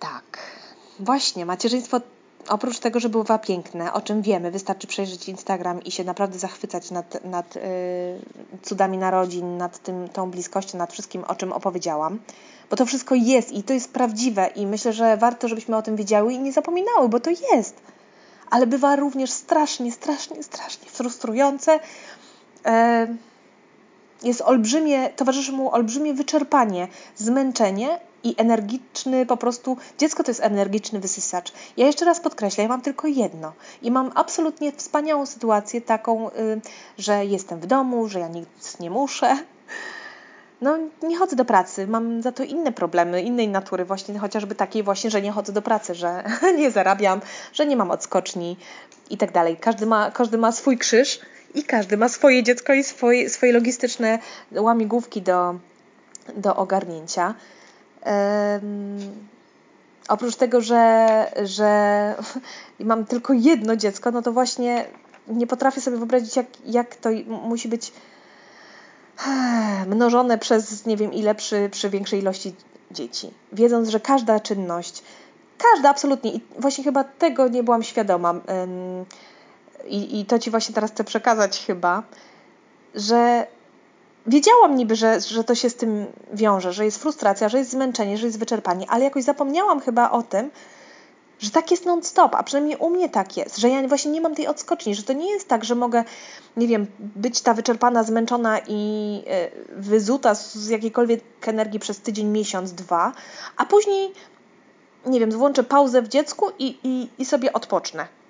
Tak. 0.00 0.38
Właśnie, 1.00 1.46
macierzyństwo 1.46 2.00
oprócz 2.48 2.78
tego, 2.78 3.00
że 3.00 3.08
bywa 3.08 3.38
piękne, 3.38 3.92
o 3.92 4.00
czym 4.00 4.22
wiemy, 4.22 4.50
wystarczy 4.50 4.86
przejrzeć 4.86 5.28
Instagram 5.28 5.82
i 5.82 5.90
się 5.90 6.04
naprawdę 6.04 6.38
zachwycać 6.38 6.90
nad, 6.90 7.24
nad 7.24 7.54
yy, 7.54 7.62
cudami 8.62 8.98
narodzin, 8.98 9.56
nad 9.56 9.78
tym, 9.78 10.08
tą 10.08 10.30
bliskością, 10.30 10.78
nad 10.78 10.92
wszystkim, 10.92 11.24
o 11.24 11.34
czym 11.34 11.52
opowiedziałam, 11.52 12.18
bo 12.70 12.76
to 12.76 12.86
wszystko 12.86 13.14
jest 13.14 13.52
i 13.52 13.62
to 13.62 13.74
jest 13.74 13.92
prawdziwe 13.92 14.46
i 14.56 14.66
myślę, 14.66 14.92
że 14.92 15.16
warto, 15.16 15.48
żebyśmy 15.48 15.76
o 15.76 15.82
tym 15.82 15.96
wiedziały 15.96 16.32
i 16.32 16.38
nie 16.38 16.52
zapominały, 16.52 17.08
bo 17.08 17.20
to 17.20 17.30
jest. 17.30 17.80
Ale 18.50 18.66
bywa 18.66 18.96
również 18.96 19.30
strasznie, 19.30 19.92
strasznie, 19.92 20.42
strasznie 20.42 20.90
frustrujące. 20.90 21.80
Yy, 22.64 23.31
jest 24.22 24.40
olbrzymie, 24.40 25.10
towarzyszy 25.10 25.52
mu 25.52 25.74
olbrzymie 25.74 26.14
wyczerpanie, 26.14 26.88
zmęczenie 27.16 28.00
i 28.24 28.34
energiczny 28.38 29.26
po 29.26 29.36
prostu, 29.36 29.76
dziecko 29.98 30.24
to 30.24 30.30
jest 30.30 30.40
energiczny 30.40 31.00
wysysacz. 31.00 31.52
Ja 31.76 31.86
jeszcze 31.86 32.04
raz 32.04 32.20
podkreślę, 32.20 32.62
ja 32.62 32.68
mam 32.68 32.80
tylko 32.80 33.08
jedno 33.08 33.52
i 33.82 33.90
mam 33.90 34.10
absolutnie 34.14 34.72
wspaniałą 34.72 35.26
sytuację 35.26 35.80
taką, 35.80 36.30
y, 36.30 36.60
że 36.98 37.24
jestem 37.24 37.60
w 37.60 37.66
domu, 37.66 38.08
że 38.08 38.20
ja 38.20 38.28
nic 38.28 38.78
nie 38.80 38.90
muszę. 38.90 39.36
No, 40.60 40.78
nie 41.02 41.18
chodzę 41.18 41.36
do 41.36 41.44
pracy, 41.44 41.86
mam 41.86 42.22
za 42.22 42.32
to 42.32 42.44
inne 42.44 42.72
problemy, 42.72 43.22
innej 43.22 43.48
natury, 43.48 43.84
właśnie 43.84 44.18
chociażby 44.18 44.54
takiej 44.54 44.82
właśnie, 44.82 45.10
że 45.10 45.22
nie 45.22 45.32
chodzę 45.32 45.52
do 45.52 45.62
pracy, 45.62 45.94
że 45.94 46.24
nie 46.58 46.70
zarabiam, 46.70 47.20
że 47.52 47.66
nie 47.66 47.76
mam 47.76 47.90
odskoczni 47.90 48.56
i 49.10 49.18
tak 49.18 49.32
dalej. 49.32 49.56
Każdy 49.56 49.86
ma, 49.86 50.10
każdy 50.10 50.38
ma 50.38 50.52
swój 50.52 50.78
krzyż 50.78 51.20
i 51.54 51.64
każdy 51.64 51.96
ma 51.96 52.08
swoje 52.08 52.42
dziecko 52.42 52.72
i 52.72 52.84
swoje, 52.84 53.30
swoje 53.30 53.52
logistyczne 53.52 54.18
łamigłówki 54.52 55.22
do, 55.22 55.54
do 56.36 56.56
ogarnięcia. 56.56 57.34
Um, 58.06 58.98
oprócz 60.08 60.36
tego, 60.36 60.60
że, 60.60 61.26
że 61.44 62.14
mam 62.80 63.04
tylko 63.06 63.32
jedno 63.32 63.76
dziecko, 63.76 64.10
no 64.10 64.22
to 64.22 64.32
właśnie 64.32 64.84
nie 65.28 65.46
potrafię 65.46 65.80
sobie 65.80 65.96
wyobrazić, 65.96 66.36
jak, 66.36 66.46
jak 66.66 66.96
to 66.96 67.10
musi 67.26 67.68
być 67.68 67.92
mnożone 69.86 70.38
przez 70.38 70.86
nie 70.86 70.96
wiem 70.96 71.12
ile 71.12 71.34
przy, 71.34 71.68
przy 71.70 71.90
większej 71.90 72.20
ilości 72.20 72.54
dzieci. 72.90 73.30
Wiedząc, 73.52 73.88
że 73.88 74.00
każda 74.00 74.40
czynność, 74.40 75.02
każda 75.58 75.90
absolutnie, 75.90 76.32
i 76.32 76.40
właśnie 76.58 76.84
chyba 76.84 77.04
tego 77.04 77.48
nie 77.48 77.62
byłam 77.62 77.82
świadoma, 77.82 78.30
um, 78.30 79.04
i, 79.86 80.20
i 80.20 80.26
to 80.26 80.38
Ci 80.38 80.50
właśnie 80.50 80.74
teraz 80.74 80.90
chcę 80.90 81.04
przekazać 81.04 81.64
chyba, 81.66 82.02
że 82.94 83.46
wiedziałam 84.26 84.76
niby, 84.76 84.96
że, 84.96 85.20
że 85.20 85.44
to 85.44 85.54
się 85.54 85.70
z 85.70 85.74
tym 85.74 86.06
wiąże, 86.32 86.72
że 86.72 86.84
jest 86.84 87.02
frustracja, 87.02 87.48
że 87.48 87.58
jest 87.58 87.70
zmęczenie, 87.70 88.18
że 88.18 88.26
jest 88.26 88.38
wyczerpanie, 88.38 88.86
ale 88.90 89.04
jakoś 89.04 89.24
zapomniałam 89.24 89.80
chyba 89.80 90.10
o 90.10 90.22
tym, 90.22 90.50
że 91.38 91.50
tak 91.50 91.70
jest 91.70 91.86
non-stop, 91.86 92.34
a 92.34 92.42
przynajmniej 92.42 92.76
u 92.76 92.90
mnie 92.90 93.08
tak 93.08 93.36
jest, 93.36 93.56
że 93.56 93.68
ja 93.68 93.88
właśnie 93.88 94.10
nie 94.10 94.20
mam 94.20 94.34
tej 94.34 94.46
odskoczni, 94.46 94.94
że 94.94 95.02
to 95.02 95.12
nie 95.12 95.30
jest 95.30 95.48
tak, 95.48 95.64
że 95.64 95.74
mogę, 95.74 96.04
nie 96.56 96.66
wiem, 96.68 96.86
być 96.98 97.40
ta 97.40 97.54
wyczerpana, 97.54 98.02
zmęczona 98.02 98.58
i 98.68 99.22
e, 99.26 99.50
wyzuta 99.76 100.34
z 100.34 100.68
jakiejkolwiek 100.68 101.48
energii 101.48 101.80
przez 101.80 102.00
tydzień, 102.00 102.26
miesiąc, 102.26 102.72
dwa, 102.72 103.12
a 103.56 103.66
później, 103.66 104.12
nie 105.06 105.20
wiem, 105.20 105.30
włączę 105.30 105.64
pauzę 105.64 106.02
w 106.02 106.08
dziecku 106.08 106.46
i, 106.58 106.78
i, 106.84 107.08
i 107.18 107.24
sobie 107.24 107.52
odpocznę. 107.52 108.21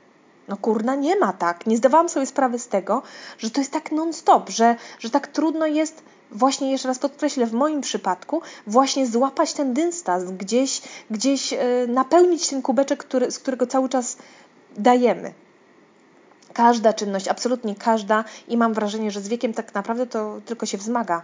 No 0.48 0.56
kurna, 0.56 0.94
nie 0.94 1.16
ma 1.16 1.32
tak. 1.32 1.66
Nie 1.66 1.76
zdawałam 1.76 2.08
sobie 2.08 2.26
sprawy 2.26 2.58
z 2.58 2.68
tego, 2.68 3.02
że 3.38 3.50
to 3.50 3.60
jest 3.60 3.72
tak 3.72 3.92
non-stop, 3.92 4.50
że, 4.50 4.76
że 4.98 5.10
tak 5.10 5.26
trudno 5.26 5.66
jest 5.66 6.02
właśnie, 6.30 6.70
jeszcze 6.70 6.88
raz 6.88 6.98
podkreślę, 6.98 7.46
w 7.46 7.52
moim 7.52 7.80
przypadku, 7.80 8.42
właśnie 8.66 9.06
złapać 9.06 9.52
ten 9.52 9.74
dystans, 9.74 10.30
gdzieś, 10.30 10.82
gdzieś 11.10 11.52
yy, 11.52 11.58
napełnić 11.88 12.48
ten 12.48 12.62
kubeczek, 12.62 13.04
który, 13.04 13.30
z 13.30 13.38
którego 13.38 13.66
cały 13.66 13.88
czas 13.88 14.16
dajemy. 14.76 15.32
Każda 16.52 16.92
czynność, 16.92 17.28
absolutnie 17.28 17.74
każda 17.74 18.24
i 18.48 18.56
mam 18.56 18.74
wrażenie, 18.74 19.10
że 19.10 19.20
z 19.20 19.28
wiekiem 19.28 19.54
tak 19.54 19.74
naprawdę 19.74 20.06
to 20.06 20.40
tylko 20.46 20.66
się 20.66 20.78
wzmaga 20.78 21.22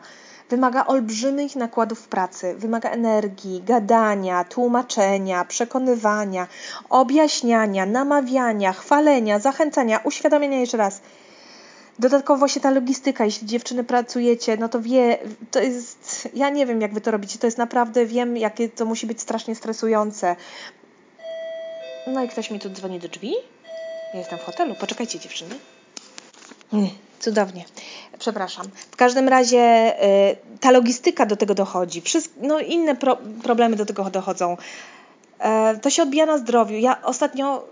wymaga 0.51 0.87
olbrzymich 0.87 1.57
nakładów 1.57 2.09
pracy, 2.09 2.55
wymaga 2.59 2.91
energii, 2.91 3.63
gadania, 3.67 4.45
tłumaczenia, 4.45 5.45
przekonywania, 5.45 6.47
objaśniania, 6.89 7.87
namawiania, 7.87 8.73
chwalenia, 8.73 9.39
zachęcania, 9.39 10.01
uświadamiania 10.05 10.61
jeszcze 10.61 10.77
raz. 10.77 11.01
Dodatkowo 11.99 12.39
właśnie 12.39 12.63
ta 12.63 12.71
logistyka, 12.71 13.25
jeśli 13.25 13.47
dziewczyny 13.47 13.85
pracujecie, 13.85 14.57
no 14.57 14.69
to 14.69 14.81
wie, 14.81 15.19
to 15.51 15.61
jest, 15.61 16.29
ja 16.35 16.51
nie 16.51 16.67
wiem 16.67 16.81
jak 16.81 16.95
wy 16.95 17.01
to 17.01 17.11
robicie, 17.11 17.39
to 17.39 17.47
jest 17.47 17.59
naprawdę, 17.59 18.07
wiem 18.07 18.37
jakie 18.37 18.69
to 18.69 18.85
musi 18.85 19.07
być 19.07 19.21
strasznie 19.21 19.55
stresujące. 19.55 20.37
No 22.07 22.25
i 22.25 22.29
ktoś 22.29 22.51
mi 22.51 22.61
tu 22.61 22.71
dzwoni 22.71 23.01
do 23.01 23.09
drzwi. 23.09 23.35
Ja 24.13 24.19
jestem 24.19 24.39
w 24.39 24.43
hotelu. 24.43 24.75
Poczekajcie 24.75 25.19
dziewczyny. 25.19 25.55
Mm. 26.73 26.89
Cudownie. 27.21 27.65
Przepraszam. 28.19 28.67
W 28.91 28.97
każdym 28.97 29.29
razie 29.29 29.95
y, 30.05 30.37
ta 30.61 30.71
logistyka 30.71 31.27
do 31.27 31.37
tego 31.37 31.55
dochodzi. 31.55 32.03
No, 32.43 32.61
inne 32.61 32.97
pro, 32.97 33.19
problemy 33.43 33.77
do 33.77 33.87
tego 33.87 34.05
dochodzą. 34.05 34.57
E, 35.39 35.79
to 35.83 35.91
się 35.91 36.03
odbija 36.03 36.27
na 36.27 36.39
zdrowiu. 36.39 36.79
Ja 36.79 37.03
ostatnio 37.03 37.65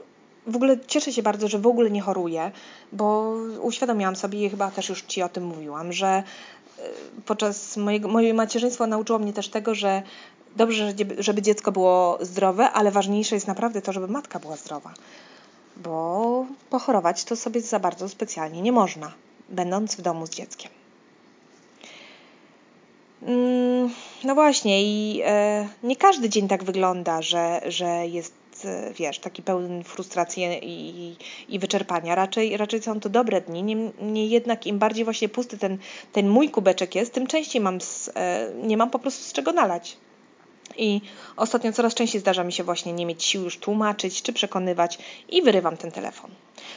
w 0.46 0.56
ogóle 0.56 0.76
cieszę 0.86 1.12
się 1.12 1.22
bardzo, 1.22 1.48
że 1.48 1.58
w 1.58 1.66
ogóle 1.66 1.90
nie 1.90 2.00
choruję, 2.00 2.50
bo 2.92 3.34
uświadomiłam 3.60 4.16
sobie 4.16 4.46
i 4.46 4.50
chyba 4.50 4.70
też 4.70 4.88
już 4.88 5.02
Ci 5.02 5.22
o 5.22 5.28
tym 5.28 5.44
mówiłam, 5.44 5.92
że 5.92 6.22
y, 6.78 6.82
podczas 7.26 7.76
mojego, 7.76 8.08
moje 8.08 8.34
macierzyństwo 8.34 8.86
nauczyło 8.86 9.18
mnie 9.18 9.32
też 9.32 9.48
tego, 9.48 9.74
że 9.74 10.02
dobrze, 10.56 10.92
żeby 11.18 11.42
dziecko 11.42 11.72
było 11.72 12.18
zdrowe, 12.20 12.70
ale 12.70 12.90
ważniejsze 12.90 13.34
jest 13.34 13.46
naprawdę 13.46 13.82
to, 13.82 13.92
żeby 13.92 14.08
matka 14.08 14.38
była 14.38 14.56
zdrowa. 14.56 14.94
Bo 15.76 16.46
pochorować 16.70 17.24
to 17.24 17.36
sobie 17.36 17.60
za 17.60 17.78
bardzo 17.78 18.08
specjalnie 18.08 18.62
nie 18.62 18.72
można 18.72 19.12
będąc 19.48 19.96
w 19.96 20.02
domu 20.02 20.26
z 20.26 20.30
dzieckiem. 20.30 20.70
Mm, 23.22 23.90
no 24.24 24.34
właśnie, 24.34 24.82
i 24.82 25.20
e, 25.24 25.68
nie 25.82 25.96
każdy 25.96 26.28
dzień 26.28 26.48
tak 26.48 26.64
wygląda, 26.64 27.22
że, 27.22 27.60
że 27.66 28.06
jest, 28.06 28.34
e, 28.64 28.92
wiesz, 28.94 29.18
taki 29.18 29.42
pełen 29.42 29.84
frustracji 29.84 30.44
i, 30.62 31.16
i 31.48 31.58
wyczerpania. 31.58 32.14
Raczej, 32.14 32.56
raczej 32.56 32.82
są 32.82 33.00
to 33.00 33.08
dobre 33.08 33.40
dni. 33.40 33.62
Niemniej 33.62 34.30
jednak 34.30 34.66
im 34.66 34.78
bardziej 34.78 35.04
właśnie 35.04 35.28
pusty 35.28 35.58
ten, 35.58 35.78
ten 36.12 36.28
mój 36.28 36.50
kubeczek 36.50 36.94
jest, 36.94 37.12
tym 37.12 37.26
częściej 37.26 37.62
mam 37.62 37.80
z, 37.80 38.10
e, 38.14 38.52
nie 38.62 38.76
mam 38.76 38.90
po 38.90 38.98
prostu 38.98 39.24
z 39.24 39.32
czego 39.32 39.52
nalać. 39.52 39.96
I 40.76 41.00
ostatnio 41.36 41.72
coraz 41.72 41.94
częściej 41.94 42.20
zdarza 42.20 42.44
mi 42.44 42.52
się 42.52 42.64
właśnie 42.64 42.92
nie 42.92 43.06
mieć 43.06 43.24
sił 43.24 43.42
już 43.42 43.58
tłumaczyć 43.58 44.22
czy 44.22 44.32
przekonywać 44.32 44.98
i 45.28 45.42
wyrywam 45.42 45.76
ten 45.76 45.92
telefon. 45.92 46.30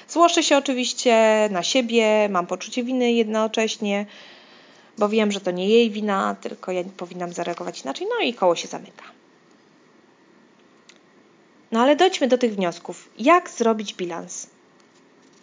Złoszę 0.08 0.43
się 0.43 0.58
oczywiście 0.58 1.47
na 1.52 1.63
siebie, 1.63 2.30
mam 2.30 2.47
poczucie 2.47 2.84
winy 2.84 3.12
jednocześnie, 3.12 4.06
bo 4.97 5.10
wiem, 5.10 5.32
że 5.32 5.41
to 5.41 5.52
nie 5.52 5.69
jej 5.69 5.89
wina, 5.91 6.36
tylko 6.41 6.71
ja 6.71 6.84
powinnam 6.97 7.34
zareagować 7.34 7.82
inaczej, 7.82 8.08
no 8.10 8.25
i 8.25 8.34
koło 8.34 8.56
się 8.56 8.67
zamyka. 8.67 9.04
No 11.71 11.82
ale 11.82 11.95
dojdźmy 11.95 12.28
do 12.28 12.38
tych 12.38 12.56
wniosków. 12.56 13.10
Jak 13.19 13.49
zrobić 13.49 13.93
bilans? 13.93 14.47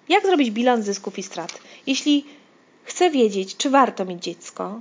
Jak 0.09 0.27
zrobić 0.27 0.51
bilans 0.51 0.85
zysków 0.85 1.19
i 1.19 1.23
strat? 1.23 1.59
Jeśli 1.87 2.25
chcę 2.85 3.11
wiedzieć, 3.11 3.57
czy 3.57 3.71
warto 3.71 4.05
mieć 4.05 4.23
dziecko, 4.23 4.81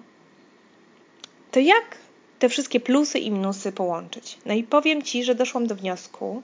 to 1.52 1.60
jak 1.60 2.05
te 2.40 2.50
wszystkie 2.50 2.80
plusy 2.80 3.20
i 3.20 3.32
minusy 3.32 3.72
połączyć? 3.72 4.38
No 4.46 4.54
i 4.54 4.64
powiem 4.64 5.04
Ci, 5.04 5.24
że 5.24 5.36
doszłam 5.36 5.68
do 5.68 5.76
wniosku, 5.76 6.44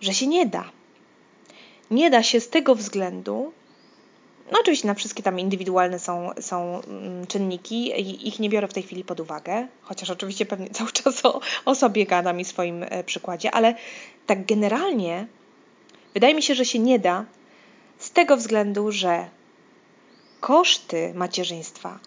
że 0.00 0.14
się 0.14 0.26
nie 0.26 0.46
da. 0.46 0.64
Nie 1.90 2.10
da 2.10 2.22
się 2.22 2.40
z 2.40 2.48
tego 2.48 2.74
względu, 2.74 3.52
no 4.52 4.58
oczywiście 4.60 4.88
na 4.88 4.94
wszystkie 4.94 5.22
tam 5.22 5.38
indywidualne 5.38 5.98
są, 5.98 6.30
są 6.40 6.82
mm, 6.82 7.26
czynniki 7.26 7.92
ich 8.28 8.38
nie 8.40 8.50
biorę 8.50 8.68
w 8.68 8.72
tej 8.72 8.82
chwili 8.82 9.04
pod 9.04 9.20
uwagę, 9.20 9.68
chociaż 9.82 10.10
oczywiście 10.10 10.46
pewnie 10.46 10.70
cały 10.78 10.92
czas 10.92 11.24
o, 11.24 11.40
o 11.64 11.74
sobie 11.74 12.06
gadam 12.06 12.40
i 12.40 12.44
swoim 12.44 12.82
e, 12.82 13.04
przykładzie, 13.04 13.50
ale 13.50 13.74
tak 14.26 14.46
generalnie 14.46 15.26
wydaje 16.14 16.34
mi 16.34 16.42
się, 16.42 16.54
że 16.54 16.64
się 16.64 16.78
nie 16.78 16.98
da 16.98 17.24
z 17.98 18.10
tego 18.10 18.36
względu, 18.36 18.92
że 18.92 19.28
koszty 20.40 21.12
macierzyństwa, 21.14 21.98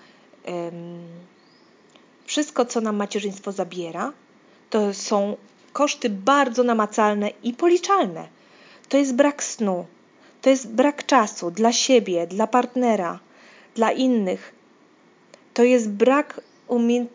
wszystko 2.34 2.66
co 2.66 2.82
nam 2.82 2.96
macierzyństwo 2.96 3.52
zabiera, 3.52 4.14
to 4.70 4.94
są 4.94 5.38
koszty 5.74 6.10
bardzo 6.10 6.64
namacalne 6.64 7.30
i 7.44 7.54
policzalne 7.54 8.28
to 8.90 8.98
jest 8.98 9.16
brak 9.16 9.44
snu, 9.44 9.86
to 10.42 10.50
jest 10.50 10.68
brak 10.68 11.06
czasu 11.06 11.52
dla 11.52 11.72
siebie, 11.72 12.28
dla 12.28 12.48
partnera, 12.48 13.20
dla 13.76 13.92
innych. 13.92 14.56
To 15.54 15.64
jest 15.64 15.90
brak 15.90 16.42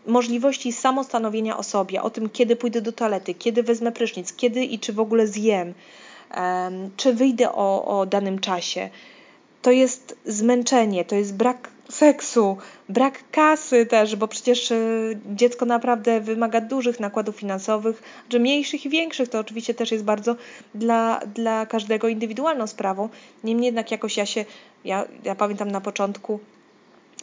możliwości 0.07 0.73
samostanowienia 0.73 1.57
o 1.57 1.63
sobie, 1.63 2.03
o 2.03 2.11
tym, 2.11 2.31
kiedy 2.31 2.57
pójdę 2.57 2.81
do 2.81 2.93
toalety, 2.93 3.35
kiedy 3.35 3.63
wezmę 3.63 3.93
prysznic, 3.93 4.33
kiedy 4.33 4.65
i 4.65 4.79
czy 4.79 4.93
w 4.93 5.01
ogóle 5.01 5.27
zjem. 5.27 5.75
czy 6.97 7.15
wyjdę 7.15 7.53
o, 7.53 7.99
o 7.99 8.07
danym 8.07 8.39
czasie. 8.39 8.91
To 9.63 9.71
jest 9.71 10.17
zmęczenie, 10.27 11.05
to 11.05 11.15
jest 11.15 11.35
brak 11.35 11.71
seksu, 11.91 12.57
brak 12.89 13.31
kasy 13.31 13.87
też, 13.87 14.17
bo 14.17 14.29
przecież 14.29 14.71
y, 14.71 15.19
dziecko 15.27 15.67
naprawdę 15.67 16.21
wymaga 16.21 16.61
dużych 16.61 17.01
nakładów 17.01 17.37
finansowych, 17.37 18.03
że 18.31 18.39
mniejszych 18.39 18.87
i 18.87 18.89
większych 18.89 19.29
to 19.29 19.39
oczywiście 19.39 19.75
też 19.75 19.93
jest 19.93 20.05
bardzo 20.05 20.37
dla, 20.75 21.21
dla 21.35 21.67
każdego 21.67 22.09
indywidualną 22.09 22.67
sprawą. 22.67 23.09
Niemniej 23.45 23.67
jednak 23.67 23.91
jakoś 23.91 24.17
ja 24.17 24.27
się, 24.27 24.45
ja, 24.85 25.05
ja 25.25 25.35
pamiętam 25.35 25.71
na 25.71 25.81
początku, 25.81 26.41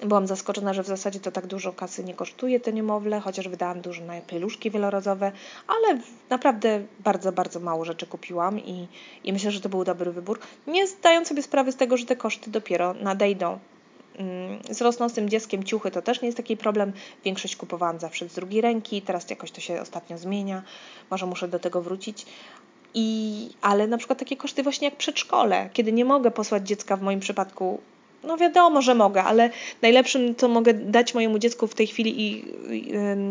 Byłam 0.04 0.28
zaskoczona, 0.28 0.74
że 0.74 0.84
w 0.84 0.88
zasadzie 0.88 1.20
to 1.20 1.32
tak 1.32 1.48
dużo 1.48 1.74
kasy 1.74 2.04
nie 2.04 2.14
kosztuje 2.14 2.60
to 2.60 2.72
niemowlę, 2.72 3.20
chociaż 3.20 3.48
wydałam 3.48 3.82
dużo 3.82 4.06
na 4.06 4.22
pieluszki 4.22 4.72
wielorazowe, 4.72 5.32
ale 5.68 6.00
naprawdę 6.30 6.82
bardzo, 7.00 7.32
bardzo 7.32 7.60
mało 7.60 7.86
rzeczy 7.86 8.08
kupiłam 8.08 8.60
i, 8.60 8.88
i 9.24 9.34
myślę, 9.34 9.52
że 9.52 9.62
to 9.62 9.70
był 9.70 9.84
dobry 9.84 10.12
wybór. 10.12 10.40
Nie 10.68 10.88
zdając 10.88 11.28
sobie 11.28 11.44
sprawy 11.44 11.72
z 11.72 11.76
tego, 11.76 11.98
że 11.98 12.06
te 12.06 12.16
koszty 12.16 12.52
dopiero 12.52 12.94
nadejdą. 12.94 13.60
Mm, 14.18 14.60
z 14.70 14.82
rosnącym 14.82 15.30
dzieckiem 15.30 15.64
ciuchy 15.64 15.92
to 15.92 16.02
też 16.02 16.22
nie 16.22 16.26
jest 16.26 16.38
taki 16.38 16.58
problem. 16.58 16.94
Większość 17.26 17.56
kupowałam 17.56 18.00
zawsze 18.00 18.30
z 18.30 18.34
drugiej 18.34 18.62
ręki, 18.62 19.02
teraz 19.02 19.30
jakoś 19.30 19.52
to 19.52 19.62
się 19.62 19.82
ostatnio 19.82 20.18
zmienia. 20.18 20.64
Może 21.12 21.26
muszę 21.26 21.48
do 21.48 21.60
tego 21.60 21.82
wrócić. 21.82 22.26
I, 22.94 23.50
ale 23.62 23.88
na 23.88 23.98
przykład 23.98 24.20
takie 24.20 24.38
koszty 24.38 24.64
właśnie 24.64 24.88
jak 24.88 24.98
przedszkole, 24.98 25.70
kiedy 25.74 25.92
nie 25.92 26.06
mogę 26.06 26.32
posłać 26.32 26.68
dziecka 26.68 26.98
w 26.98 27.02
moim 27.02 27.20
przypadku 27.20 27.80
no 28.26 28.38
wiadomo, 28.38 28.82
że 28.82 28.96
mogę, 28.96 29.24
ale 29.24 29.50
najlepszym, 29.82 30.36
co 30.36 30.48
mogę 30.48 30.74
dać 30.74 31.14
mojemu 31.14 31.40
dziecku 31.40 31.68
w 31.68 31.76
tej 31.76 31.88
chwili 31.88 32.22
i, 32.22 32.46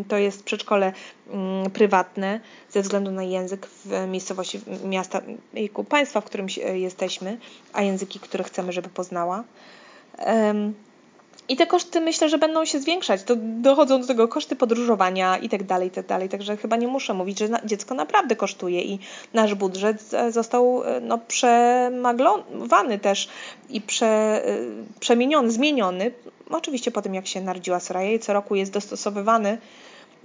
to 0.09 0.17
jest 0.17 0.45
przedszkole 0.45 0.93
mm, 1.31 1.71
prywatne 1.71 2.41
ze 2.71 2.83
względu 2.83 3.11
na 3.11 3.23
język 3.23 3.67
w 3.67 4.07
miejscowości 4.09 4.61
miasta, 4.85 5.23
państwa, 5.89 6.21
w 6.21 6.25
którym 6.25 6.47
jesteśmy, 6.75 7.39
a 7.73 7.83
języki, 7.83 8.21
które 8.21 8.45
chcemy, 8.45 8.73
żeby 8.73 8.89
poznała. 8.89 9.45
I 11.49 11.57
te 11.57 11.67
koszty 11.67 12.01
myślę, 12.01 12.29
że 12.29 12.39
będą 12.39 12.65
się 12.65 12.81
zwiększać. 12.81 13.23
To 13.23 13.35
dochodzą 13.39 14.01
do 14.01 14.07
tego 14.07 14.29
koszty 14.29 14.57
podróżowania 14.57 15.39
i 15.39 15.49
tak 15.49 15.63
dalej, 15.63 15.91
tak 15.91 16.07
dalej. 16.07 16.29
Także 16.29 16.57
chyba 16.57 16.77
nie 16.77 16.89
muszę 16.89 17.15
mówić, 17.15 17.39
że 17.39 17.49
dziecko 17.65 17.95
naprawdę 17.95 18.37
kosztuje 18.37 18.83
i 18.83 18.99
nasz 19.35 19.55
budżet 19.55 20.11
został 20.31 20.85
e, 20.85 21.01
no, 21.01 21.19
przemaglowany 21.19 22.99
też 22.99 23.29
i 23.71 23.81
prze, 23.81 24.07
e, 24.07 24.59
przemieniony, 25.01 25.51
zmieniony. 25.51 26.13
Oczywiście 26.51 26.91
po 26.91 27.03
tym, 27.03 27.15
jak 27.15 27.27
się 27.27 27.41
narodziła 27.41 27.81
Soraya 27.81 28.15
i 28.15 28.19
co 28.19 28.33
roku 28.33 28.55
jest 28.55 28.73
dostosowywany 28.73 29.59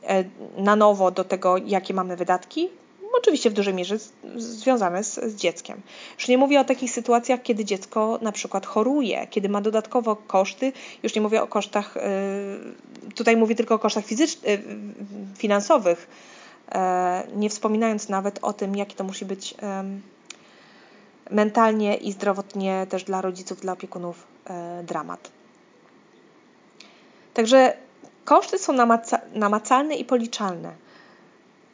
e, 0.03 0.23
na 0.57 0.75
nowo 0.75 1.11
do 1.11 1.23
tego, 1.23 1.57
jakie 1.57 1.93
mamy 1.93 2.15
wydatki, 2.15 2.69
oczywiście 3.17 3.49
w 3.49 3.53
dużej 3.53 3.73
mierze 3.73 3.97
związane 4.35 5.03
z, 5.03 5.15
z, 5.15 5.35
dzieckiem. 5.35 5.81
Już 6.17 6.27
nie 6.27 6.37
mówię 6.37 6.59
o 6.59 6.63
takich 6.63 6.91
sytuacjach, 6.91 7.41
kiedy 7.43 7.65
dziecko 7.65 8.19
na 8.21 8.31
przykład 8.31 8.65
choruje, 8.65 9.27
kiedy 9.29 9.49
ma 9.49 9.61
dodatkowo 9.61 10.15
koszty, 10.15 10.71
już 11.03 11.15
nie 11.15 11.21
mówię 11.21 11.41
o 11.41 11.47
kosztach, 11.47 11.97
y, 11.97 13.13
tutaj 13.15 13.37
mówię 13.37 13.55
tylko 13.55 13.75
o 13.75 13.79
kosztach 13.79 14.05
fizycznych, 14.05 14.59
finansowych, 15.37 16.07
e, 16.71 17.27
nie 17.35 17.49
wspominając 17.49 18.09
nawet 18.09 18.39
o 18.41 18.53
tym, 18.53 18.75
jaki 18.75 18.95
to 18.95 19.03
musi 19.03 19.25
być 19.25 19.55
mentalnie 21.29 21.95
i 21.95 22.11
zdrowotnie 22.11 22.87
też 22.89 23.03
dla 23.03 23.21
rodziców, 23.21 23.61
dla 23.61 23.73
opiekunów 23.73 24.27
e, 24.45 24.83
dramat. 24.83 25.31
Także 27.33 27.77
koszty 28.25 28.57
są 28.57 28.73
namacalne 29.33 29.95
i 29.95 30.05
policzalne, 30.05 30.73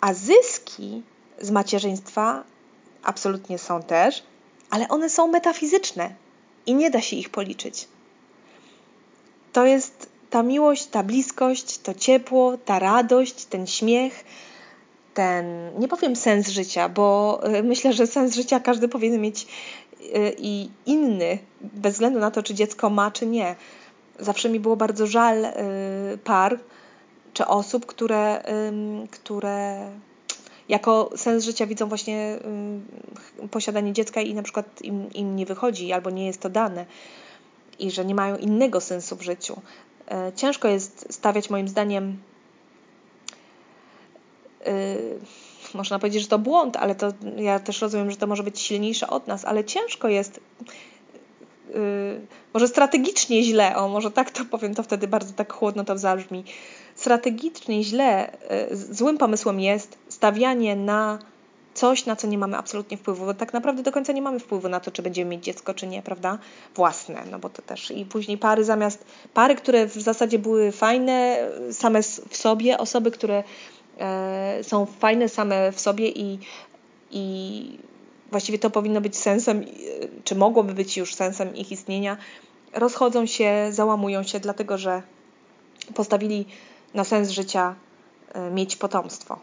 a 0.01 0.13
zyski 0.13 1.03
z 1.41 1.51
macierzyństwa 1.51 2.43
absolutnie 3.03 3.57
są 3.57 3.83
też, 3.83 4.23
ale 4.69 4.87
one 4.87 5.09
są 5.09 5.27
metafizyczne 5.27 6.09
i 6.65 6.75
nie 6.75 6.91
da 6.91 7.01
się 7.01 7.15
ich 7.15 7.29
policzyć. 7.29 7.87
To 9.53 9.65
jest 9.65 10.09
ta 10.29 10.43
miłość, 10.43 10.85
ta 10.85 11.03
bliskość, 11.03 11.77
to 11.77 11.93
ciepło, 11.93 12.57
ta 12.57 12.79
radość, 12.79 13.45
ten 13.45 13.67
śmiech, 13.67 14.23
ten, 15.13 15.45
nie 15.79 15.87
powiem 15.87 16.15
sens 16.15 16.49
życia, 16.49 16.89
bo 16.89 17.39
y, 17.57 17.63
myślę, 17.63 17.93
że 17.93 18.07
sens 18.07 18.35
życia 18.35 18.59
każdy 18.59 18.87
powinien 18.87 19.21
mieć 19.21 19.47
y, 20.01 20.35
i 20.37 20.69
inny, 20.85 21.37
bez 21.61 21.93
względu 21.93 22.19
na 22.19 22.31
to, 22.31 22.43
czy 22.43 22.53
dziecko 22.53 22.89
ma, 22.89 23.11
czy 23.11 23.25
nie. 23.25 23.55
Zawsze 24.19 24.49
mi 24.49 24.59
było 24.59 24.75
bardzo 24.75 25.07
żal 25.07 25.45
y, 25.45 25.51
par 26.23 26.59
czy 27.33 27.47
osób, 27.47 27.85
które, 27.85 28.43
które 29.11 29.89
jako 30.69 31.09
sens 31.15 31.43
życia 31.43 31.65
widzą 31.65 31.89
właśnie 31.89 32.39
posiadanie 33.51 33.93
dziecka 33.93 34.21
i 34.21 34.33
na 34.33 34.43
przykład 34.43 34.81
im, 34.81 35.13
im 35.13 35.35
nie 35.35 35.45
wychodzi 35.45 35.93
albo 35.93 36.09
nie 36.09 36.25
jest 36.25 36.41
to 36.41 36.49
dane 36.49 36.85
i 37.79 37.91
że 37.91 38.05
nie 38.05 38.15
mają 38.15 38.37
innego 38.37 38.81
sensu 38.81 39.15
w 39.15 39.21
życiu. 39.21 39.61
E, 40.11 40.31
ciężko 40.35 40.67
jest 40.67 41.13
stawiać 41.13 41.49
moim 41.49 41.67
zdaniem 41.67 42.17
yy, 44.65 45.19
można 45.73 45.99
powiedzieć, 45.99 46.21
że 46.21 46.27
to 46.27 46.39
błąd, 46.39 46.77
ale 46.77 46.95
to 46.95 47.13
ja 47.37 47.59
też 47.59 47.81
rozumiem, 47.81 48.11
że 48.11 48.17
to 48.17 48.27
może 48.27 48.43
być 48.43 48.59
silniejsze 48.59 49.07
od 49.07 49.27
nas, 49.27 49.45
ale 49.45 49.63
ciężko 49.63 50.07
jest 50.07 50.39
yy, 51.69 51.75
może 52.53 52.67
strategicznie 52.67 53.43
źle, 53.43 53.75
o 53.75 53.89
może 53.89 54.11
tak 54.11 54.31
to 54.31 54.45
powiem, 54.45 54.75
to 54.75 54.83
wtedy 54.83 55.07
bardzo 55.07 55.33
tak 55.33 55.53
chłodno 55.53 55.83
to 55.83 55.97
zabrzmi. 55.97 56.43
Strategicznie 56.95 57.83
źle, 57.83 58.37
yy, 58.69 58.77
złym 58.77 59.17
pomysłem 59.17 59.59
jest 59.59 59.97
stawianie 60.15 60.75
na 60.75 61.19
coś, 61.73 62.05
na 62.05 62.15
co 62.15 62.27
nie 62.27 62.37
mamy 62.37 62.57
absolutnie 62.57 62.97
wpływu, 62.97 63.25
bo 63.25 63.33
tak 63.33 63.53
naprawdę 63.53 63.83
do 63.83 63.91
końca 63.91 64.13
nie 64.13 64.21
mamy 64.21 64.39
wpływu 64.39 64.69
na 64.69 64.79
to, 64.79 64.91
czy 64.91 65.01
będziemy 65.01 65.31
mieć 65.31 65.43
dziecko, 65.43 65.73
czy 65.73 65.87
nie, 65.87 66.01
prawda? 66.01 66.37
Własne, 66.75 67.23
no 67.31 67.39
bo 67.39 67.49
to 67.49 67.61
też 67.61 67.91
i 67.91 68.05
później 68.05 68.37
pary 68.37 68.63
zamiast, 68.63 69.05
pary, 69.33 69.55
które 69.55 69.85
w 69.85 69.93
zasadzie 69.93 70.39
były 70.39 70.71
fajne 70.71 71.37
same 71.71 72.01
w 72.29 72.37
sobie, 72.37 72.77
osoby, 72.77 73.11
które 73.11 73.43
e, 73.99 74.59
są 74.63 74.85
fajne 74.85 75.29
same 75.29 75.71
w 75.71 75.79
sobie 75.79 76.09
i, 76.09 76.39
i 77.11 77.77
właściwie 78.31 78.59
to 78.59 78.69
powinno 78.69 79.01
być 79.01 79.17
sensem, 79.17 79.65
czy 80.23 80.35
mogłoby 80.35 80.73
być 80.73 80.97
już 80.97 81.15
sensem 81.15 81.55
ich 81.55 81.71
istnienia, 81.71 82.17
rozchodzą 82.73 83.25
się, 83.25 83.67
załamują 83.71 84.23
się, 84.23 84.39
dlatego 84.39 84.77
że 84.77 85.01
postawili 85.93 86.45
na 86.93 87.03
sens 87.03 87.29
życia 87.29 87.75
e, 88.33 88.51
mieć 88.51 88.75
potomstwo. 88.75 89.39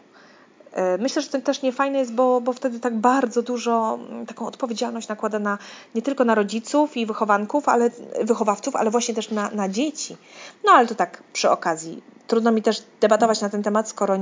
E, 0.73 0.97
myślę, 0.97 1.21
że 1.21 1.27
to 1.27 1.41
też 1.41 1.61
nie 1.61 1.71
fajne 1.71 1.99
jest, 1.99 2.13
bo, 2.13 2.41
bo 2.41 2.53
wtedy 2.53 2.79
tak 2.79 2.97
bardzo 2.97 3.41
dużo 3.41 3.99
mm, 4.09 4.25
taką 4.25 4.47
odpowiedzialność 4.47 5.07
nakłada 5.07 5.39
na, 5.39 5.57
nie 5.95 6.01
tylko 6.01 6.25
na 6.25 6.35
rodziców 6.35 6.97
i 6.97 7.05
wychowanków, 7.05 7.69
ale 7.69 7.89
wychowawców, 8.23 8.75
ale 8.75 8.89
właśnie 8.89 9.13
też 9.13 9.31
na, 9.31 9.49
na 9.49 9.69
dzieci. 9.69 10.17
No 10.65 10.71
ale 10.71 10.87
to 10.87 10.95
tak 10.95 11.23
przy 11.33 11.49
okazji. 11.49 12.03
Trudno 12.27 12.51
mi 12.51 12.61
też 12.61 12.83
debatować 13.01 13.41
na 13.41 13.49
ten 13.49 13.63
temat, 13.63 13.89
skoro 13.89 14.15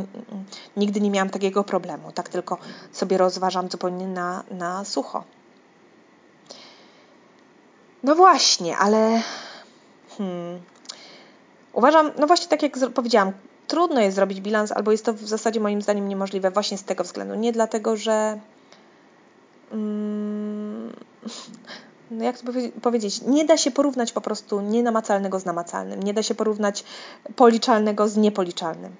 nigdy 0.77 1.01
nie 1.01 1.11
miałam 1.11 1.29
takiego 1.29 1.63
problemu. 1.63 2.11
Tak 2.11 2.29
tylko 2.29 2.57
sobie 2.91 3.17
rozważam 3.17 3.69
zupełnie 3.69 4.07
na, 4.07 4.43
na 4.51 4.85
sucho. 4.85 5.23
No 8.03 8.15
właśnie, 8.15 8.77
ale 8.77 9.21
hmm, 10.17 10.61
uważam, 11.73 12.11
no 12.19 12.27
właśnie 12.27 12.47
tak 12.47 12.63
jak 12.63 12.73
powiedziałam, 12.93 13.31
trudno 13.71 14.01
jest 14.01 14.15
zrobić 14.15 14.41
bilans, 14.41 14.71
albo 14.71 14.91
jest 14.91 15.05
to 15.05 15.13
w 15.13 15.21
zasadzie 15.21 15.59
moim 15.59 15.81
zdaniem 15.81 16.07
niemożliwe 16.07 16.51
właśnie 16.51 16.77
z 16.77 16.83
tego 16.83 17.03
względu. 17.03 17.35
Nie 17.35 17.51
dlatego, 17.51 17.97
że. 17.97 18.39
Mm, 19.71 20.93
no 22.11 22.23
jak 22.23 22.37
to 22.37 22.51
powiedzieć, 22.81 23.21
nie 23.21 23.45
da 23.45 23.57
się 23.57 23.71
porównać 23.71 24.11
po 24.11 24.21
prostu 24.21 24.61
nienamacalnego 24.61 25.39
z 25.39 25.45
namacalnym, 25.45 26.03
nie 26.03 26.13
da 26.13 26.23
się 26.23 26.35
porównać 26.35 26.83
policzalnego 27.35 28.07
z 28.07 28.17
niepoliczalnym. 28.17 28.95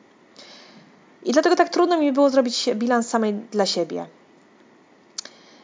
I 1.24 1.32
dlatego 1.32 1.56
tak 1.56 1.70
trudno 1.70 1.98
mi 1.98 2.12
było 2.12 2.30
zrobić 2.30 2.70
bilans 2.76 3.10
samej 3.10 3.34
dla 3.34 3.66
siebie. 3.66 4.06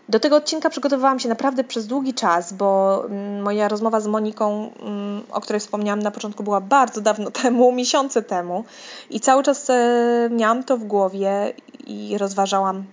Do 0.10 0.20
tego 0.20 0.36
odcinka 0.36 0.70
przygotowywałam 0.70 1.20
się 1.20 1.30
naprawdę 1.30 1.64
przez 1.64 1.88
długi 1.88 2.14
czas, 2.14 2.54
bo 2.54 3.02
mm, 3.06 3.42
moja 3.42 3.68
rozmowa 3.68 4.00
z 4.00 4.08
Moniką, 4.08 4.72
mm, 4.80 5.24
o 5.32 5.42
której 5.42 5.60
wspomniałam 5.60 6.00
na 6.00 6.12
początku, 6.12 6.44
była 6.44 6.62
bardzo 6.62 7.02
dawno 7.02 7.32
temu, 7.42 7.72
miesiące 7.72 8.22
temu, 8.22 8.64
i 9.10 9.20
cały 9.20 9.44
czas 9.44 9.70
e, 9.70 10.30
miałam 10.32 10.64
to 10.64 10.78
w 10.78 10.84
głowie 10.84 11.54
i 11.88 12.18
rozważałam 12.18 12.86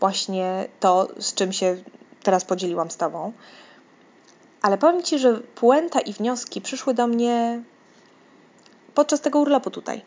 właśnie 0.00 0.68
to, 0.80 1.08
z 1.18 1.34
czym 1.34 1.52
się 1.52 1.76
teraz 2.22 2.44
podzieliłam 2.44 2.90
z 2.90 2.96
Tobą. 2.96 3.32
Ale 4.62 4.78
powiem 4.78 5.02
Ci, 5.02 5.18
że 5.18 5.40
puenta 5.40 6.00
i 6.00 6.12
wnioski 6.12 6.60
przyszły 6.60 6.94
do 6.94 7.06
mnie 7.06 7.62
podczas 8.94 9.20
tego 9.20 9.38
urlopu 9.38 9.70
tutaj. 9.70 10.02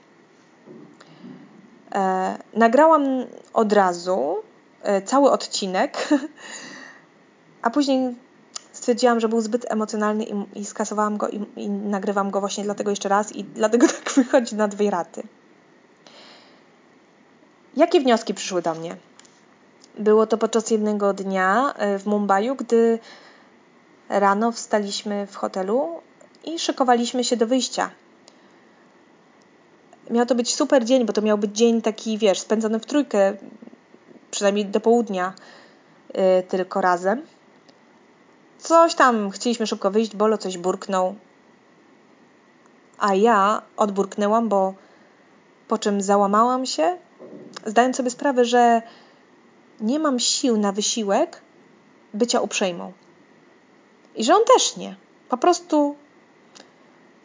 E, 1.95 2.37
nagrałam 2.53 3.03
od 3.53 3.73
razu 3.73 4.35
cały 5.05 5.31
odcinek, 5.31 6.09
a 7.61 7.69
później 7.69 8.15
stwierdziłam, 8.73 9.19
że 9.19 9.29
był 9.29 9.41
zbyt 9.41 9.71
emocjonalny 9.71 10.23
i, 10.23 10.59
i 10.59 10.65
skasowałam 10.65 11.17
go 11.17 11.29
i, 11.29 11.45
i, 11.55 11.69
nagrywam 11.69 12.31
go 12.31 12.39
właśnie 12.39 12.63
dlatego 12.63 12.89
jeszcze 12.89 13.09
raz 13.09 13.31
i 13.31 13.43
dlatego 13.43 13.87
tak 14.03 14.13
wychodzi 14.13 14.55
na 14.55 14.67
dwie 14.67 14.91
raty. 14.91 15.23
Jakie 17.75 17.99
wnioski 17.99 18.33
przyszły 18.33 18.61
do 18.61 18.73
mnie? 18.73 18.95
Było 19.99 20.27
to 20.27 20.37
podczas 20.37 20.71
jednego 20.71 21.13
dnia 21.13 21.73
w 21.99 22.05
Mumbai, 22.05 22.55
gdy 22.55 22.99
rano 24.09 24.51
wstaliśmy 24.51 25.27
w 25.27 25.35
hotelu 25.35 26.01
i 26.45 26.59
szykowaliśmy 26.59 27.23
się 27.23 27.37
do 27.37 27.47
wyjścia. 27.47 27.89
Miał 30.09 30.25
to 30.25 30.35
być 30.35 30.55
super 30.55 30.85
dzień, 30.85 31.05
bo 31.05 31.13
to 31.13 31.21
miał 31.21 31.37
być 31.37 31.57
dzień 31.57 31.81
taki, 31.81 32.17
wiesz, 32.17 32.39
spędzony 32.39 32.79
w 32.79 32.85
trójkę, 32.85 33.33
przynajmniej 34.31 34.65
do 34.65 34.79
południa 34.79 35.33
yy, 36.13 36.43
tylko 36.47 36.81
razem. 36.81 37.21
Coś 38.57 38.95
tam 38.95 39.29
chcieliśmy 39.29 39.67
szybko 39.67 39.91
wyjść, 39.91 40.15
Bolo 40.15 40.37
coś 40.37 40.57
burknął. 40.57 41.15
A 42.97 43.15
ja 43.15 43.61
odburknęłam, 43.77 44.49
bo 44.49 44.73
po 45.67 45.77
czym 45.77 46.01
załamałam 46.01 46.65
się, 46.65 46.97
zdając 47.65 47.97
sobie 47.97 48.09
sprawę, 48.09 48.45
że 48.45 48.81
nie 49.79 49.99
mam 49.99 50.19
sił 50.19 50.57
na 50.57 50.71
wysiłek 50.71 51.41
bycia 52.13 52.41
uprzejmą. 52.41 52.93
I 54.15 54.23
że 54.23 54.35
on 54.35 54.41
też 54.55 54.77
nie. 54.77 54.95
Po 55.29 55.37
prostu 55.37 55.95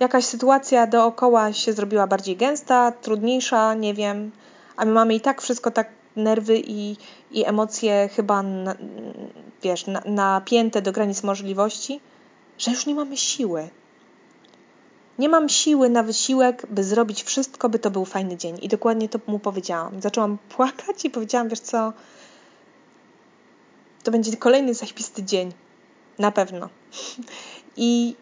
jakaś 0.00 0.24
sytuacja 0.24 0.86
dookoła 0.86 1.52
się 1.52 1.72
zrobiła 1.72 2.06
bardziej 2.06 2.36
gęsta, 2.36 2.92
trudniejsza, 2.92 3.74
nie 3.74 3.94
wiem, 3.94 4.30
a 4.76 4.84
my 4.84 4.92
mamy 4.92 5.14
i 5.14 5.20
tak 5.20 5.42
wszystko 5.42 5.70
tak 5.70 5.88
nerwy 6.16 6.58
i, 6.66 6.96
i 7.30 7.46
emocje 7.46 8.08
chyba, 8.08 8.42
na, 8.42 8.74
wiesz, 9.62 9.86
na, 9.86 10.02
napięte 10.06 10.82
do 10.82 10.92
granic 10.92 11.22
możliwości, 11.22 12.00
że 12.58 12.70
już 12.70 12.86
nie 12.86 12.94
mamy 12.94 13.16
siły. 13.16 13.68
Nie 15.18 15.28
mam 15.28 15.48
siły 15.48 15.88
na 15.88 16.02
wysiłek, 16.02 16.66
by 16.70 16.84
zrobić 16.84 17.22
wszystko, 17.22 17.68
by 17.68 17.78
to 17.78 17.90
był 17.90 18.04
fajny 18.04 18.36
dzień. 18.36 18.58
I 18.62 18.68
dokładnie 18.68 19.08
to 19.08 19.18
mu 19.26 19.38
powiedziałam. 19.38 20.00
Zaczęłam 20.00 20.38
płakać 20.48 21.04
i 21.04 21.10
powiedziałam, 21.10 21.48
wiesz 21.48 21.60
co, 21.60 21.92
to 24.02 24.10
będzie 24.10 24.36
kolejny 24.36 24.74
zaśpisty 24.74 25.22
dzień. 25.22 25.52
Na 26.18 26.32
pewno. 26.32 26.68
I 27.76 28.14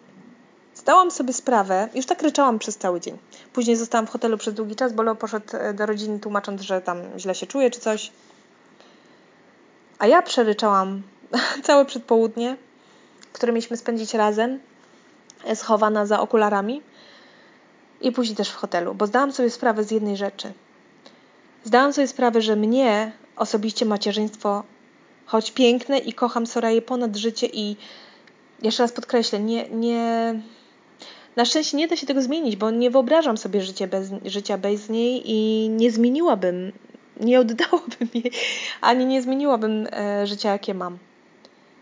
zdałam 0.91 1.11
sobie 1.11 1.33
sprawę, 1.33 1.89
już 1.95 2.07
tak 2.07 2.23
ryczałam 2.23 2.59
przez 2.59 2.77
cały 2.77 3.01
dzień. 3.01 3.19
Później 3.53 3.77
zostałam 3.77 4.07
w 4.07 4.11
hotelu 4.11 4.39
przez 4.39 4.55
długi 4.55 4.77
czas, 4.77 4.93
bo 4.93 5.03
Leo 5.03 5.15
poszedł 5.15 5.47
e, 5.53 5.75
do 5.75 5.87
rodziny 5.87 6.21
tłumacząc, 6.21 6.61
że 6.61 6.81
tam 6.81 7.03
źle 7.19 7.35
się 7.35 7.47
czuje 7.47 7.71
czy 7.71 7.81
coś. 7.81 8.13
A 9.99 10.07
ja 10.07 10.23
przeryczałam 10.23 11.03
całe 11.67 11.85
przedpołudnie, 11.85 12.57
które 13.33 13.53
mieliśmy 13.53 13.77
spędzić 13.77 14.15
razem, 14.15 14.59
e, 15.45 15.57
schowana 15.57 16.07
za 16.07 16.21
okularami 16.21 16.83
i 18.01 18.13
później 18.13 18.37
też 18.37 18.51
w 18.51 18.57
hotelu, 18.57 18.95
bo 18.95 19.07
zdałam 19.07 19.33
sobie 19.33 19.51
sprawę 19.51 19.85
z 19.85 19.91
jednej 19.91 20.17
rzeczy. 20.17 20.53
Zdałam 21.65 21.93
sobie 21.93 22.07
sprawę, 22.07 22.43
że 22.43 22.57
mnie 22.57 23.13
osobiście 23.37 23.87
macierzyństwo, 23.87 24.63
choć 25.27 25.51
piękne 25.51 25.99
i 25.99 26.13
kocham 26.13 26.47
Soraję 26.47 26.83
ponad 26.83 27.17
życie 27.17 27.47
i 27.53 27.77
jeszcze 28.63 28.83
raz 28.83 28.93
podkreślę, 28.93 29.41
nie, 29.41 29.69
nie, 29.69 30.35
na 31.37 31.45
szczęście 31.45 31.77
nie 31.77 31.89
da 31.89 31.97
się 31.97 32.07
tego 32.07 32.23
zmienić, 32.23 32.57
bo 32.57 32.71
nie 32.71 32.91
wyobrażam 32.91 33.37
sobie 33.37 33.61
życia 33.61 33.87
bez, 33.87 34.11
życia 34.25 34.59
bez 34.59 34.89
niej 34.89 35.23
i 35.25 35.69
nie 35.69 35.91
zmieniłabym, 35.91 36.73
nie 37.21 37.41
oddałabym 37.41 38.09
jej, 38.15 38.33
ani 38.81 39.07
nie 39.07 39.23
zmieniłabym 39.23 39.87
e, 39.93 40.27
życia, 40.27 40.53
jakie 40.53 40.75
mam. 40.75 40.99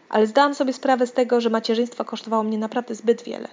Ale 0.08 0.26
zdałam 0.26 0.54
sobie 0.54 0.72
sprawę 0.72 1.06
z 1.06 1.12
tego, 1.12 1.40
że 1.40 1.50
macierzyństwo 1.50 2.04
kosztowało 2.04 2.42
mnie 2.42 2.58
naprawdę 2.58 2.94
zbyt 2.94 3.22
wiele. 3.22 3.48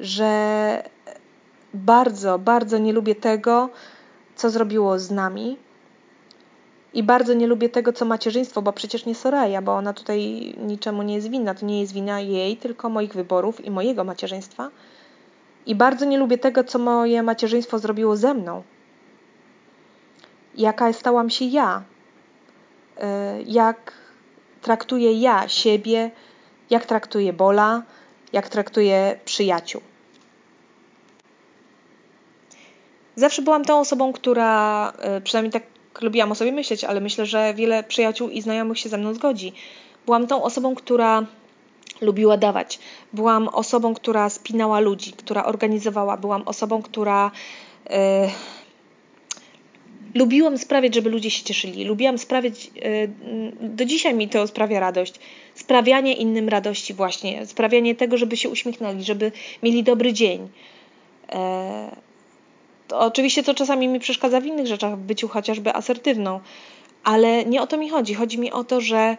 Że 0.00 0.82
bardzo, 1.74 2.38
bardzo 2.38 2.78
nie 2.78 2.92
lubię 2.92 3.14
tego, 3.14 3.70
co 4.36 4.50
zrobiło 4.50 4.98
z 4.98 5.10
nami, 5.10 5.56
i 6.96 7.02
bardzo 7.02 7.34
nie 7.34 7.46
lubię 7.46 7.68
tego, 7.68 7.92
co 7.92 8.04
macierzyństwo, 8.04 8.62
bo 8.62 8.72
przecież 8.72 9.06
nie 9.06 9.14
Soraya, 9.14 9.62
bo 9.62 9.74
ona 9.74 9.92
tutaj 9.92 10.20
niczemu 10.58 11.02
nie 11.02 11.14
jest 11.14 11.30
winna. 11.30 11.54
To 11.54 11.66
nie 11.66 11.80
jest 11.80 11.92
wina 11.92 12.20
jej, 12.20 12.56
tylko 12.56 12.88
moich 12.88 13.12
wyborów 13.12 13.64
i 13.64 13.70
mojego 13.70 14.04
macierzyństwa. 14.04 14.70
I 15.66 15.74
bardzo 15.74 16.04
nie 16.04 16.18
lubię 16.18 16.38
tego, 16.38 16.64
co 16.64 16.78
moje 16.78 17.22
macierzyństwo 17.22 17.78
zrobiło 17.78 18.16
ze 18.16 18.34
mną. 18.34 18.62
Jaka 20.54 20.92
stałam 20.92 21.30
się 21.30 21.44
ja. 21.44 21.82
Y, 22.98 23.02
jak 23.46 23.92
traktuję 24.62 25.12
ja 25.12 25.48
siebie, 25.48 26.10
jak 26.70 26.86
traktuję 26.86 27.32
Bola, 27.32 27.82
jak 28.32 28.48
traktuję 28.48 29.18
przyjaciół. 29.24 29.80
Zawsze 33.16 33.42
byłam 33.42 33.64
tą 33.64 33.80
osobą, 33.80 34.12
która, 34.12 34.92
y, 35.18 35.20
przynajmniej 35.20 35.52
tak 35.52 35.75
lubiłam 36.00 36.32
o 36.32 36.34
sobie 36.34 36.52
myśleć, 36.52 36.84
ale 36.84 37.00
myślę, 37.00 37.26
że 37.26 37.54
wiele 37.54 37.84
przyjaciół 37.84 38.28
i 38.28 38.42
znajomych 38.42 38.78
się 38.78 38.88
ze 38.88 38.98
mną 38.98 39.14
zgodzi. 39.14 39.52
Byłam 40.06 40.26
tą 40.26 40.42
osobą, 40.42 40.74
która 40.74 41.26
lubiła 42.00 42.36
dawać. 42.36 42.78
Byłam 43.12 43.48
osobą, 43.48 43.94
która 43.94 44.28
spinała 44.30 44.80
ludzi, 44.80 45.12
która 45.12 45.44
organizowała. 45.44 46.16
Byłam 46.16 46.42
osobą, 46.42 46.82
która. 46.82 47.30
Yy, 47.90 47.96
lubiłam 50.14 50.58
sprawiać, 50.58 50.94
żeby 50.94 51.10
ludzie 51.10 51.30
się 51.30 51.44
cieszyli. 51.44 51.84
Lubiłam 51.84 52.18
sprawiać, 52.18 52.70
yy, 52.74 53.12
do 53.60 53.84
dzisiaj 53.84 54.14
mi 54.14 54.28
to 54.28 54.46
sprawia 54.46 54.80
radość. 54.80 55.14
Sprawianie 55.54 56.12
innym 56.12 56.48
radości, 56.48 56.94
właśnie. 56.94 57.46
Sprawianie 57.46 57.94
tego, 57.94 58.16
żeby 58.16 58.36
się 58.36 58.48
uśmiechnęli, 58.48 59.04
żeby 59.04 59.32
mieli 59.62 59.82
dobry 59.82 60.12
dzień. 60.12 60.48
Oczywiście 62.90 63.42
to 63.42 63.54
czasami 63.54 63.88
mi 63.88 64.00
przeszkadza 64.00 64.40
w 64.40 64.46
innych 64.46 64.66
rzeczach, 64.66 64.96
w 64.98 65.02
byciu 65.02 65.28
chociażby 65.28 65.74
asertywną, 65.74 66.40
ale 67.04 67.44
nie 67.44 67.62
o 67.62 67.66
to 67.66 67.76
mi 67.76 67.88
chodzi. 67.88 68.14
Chodzi 68.14 68.38
mi 68.38 68.52
o 68.52 68.64
to, 68.64 68.80
że 68.80 69.16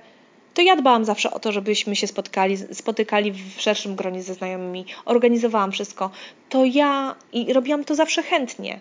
to 0.53 0.61
ja 0.61 0.75
dbałam 0.75 1.05
zawsze 1.05 1.31
o 1.31 1.39
to, 1.39 1.51
żebyśmy 1.51 1.95
się 1.95 2.07
spotkali, 2.07 2.57
spotykali 2.57 3.31
w 3.31 3.61
szerszym 3.61 3.95
gronie 3.95 4.23
ze 4.23 4.33
znajomymi, 4.33 4.85
organizowałam 5.05 5.71
wszystko. 5.71 6.09
To 6.49 6.65
ja 6.65 7.15
i 7.33 7.53
robiłam 7.53 7.83
to 7.83 7.95
zawsze 7.95 8.23
chętnie. 8.23 8.79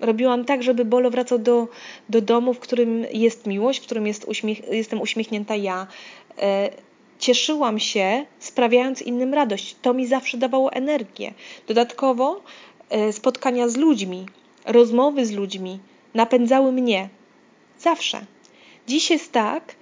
robiłam 0.00 0.44
tak, 0.44 0.62
żeby 0.62 0.84
Bolo 0.84 1.10
wracał 1.10 1.38
do, 1.38 1.68
do 2.08 2.20
domu, 2.20 2.54
w 2.54 2.58
którym 2.58 3.06
jest 3.12 3.46
miłość, 3.46 3.80
w 3.80 3.82
którym 3.82 4.06
jest 4.06 4.24
uśmiech, 4.24 4.68
jestem 4.68 5.00
uśmiechnięta 5.00 5.56
ja. 5.56 5.86
E, 6.38 6.70
cieszyłam 7.18 7.78
się, 7.78 8.26
sprawiając 8.38 9.02
innym 9.02 9.34
radość. 9.34 9.76
To 9.82 9.94
mi 9.94 10.06
zawsze 10.06 10.38
dawało 10.38 10.72
energię. 10.72 11.34
Dodatkowo 11.66 12.42
spotkania 13.12 13.68
z 13.68 13.76
ludźmi, 13.76 14.26
rozmowy 14.66 15.26
z 15.26 15.32
ludźmi 15.32 15.78
napędzały 16.14 16.72
mnie. 16.72 17.08
Zawsze. 17.78 18.20
Dziś 18.86 19.10
jest 19.10 19.32
tak, 19.32 19.74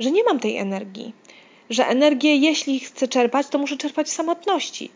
że 0.00 0.10
nie 0.10 0.24
mam 0.24 0.40
tej 0.40 0.56
energii. 0.56 1.12
Że 1.70 1.86
energię, 1.86 2.36
jeśli 2.36 2.80
chcę 2.80 3.08
czerpać, 3.08 3.46
to 3.46 3.58
muszę 3.58 3.76
czerpać 3.76 4.06
w 4.06 4.12
samotności. 4.12 4.90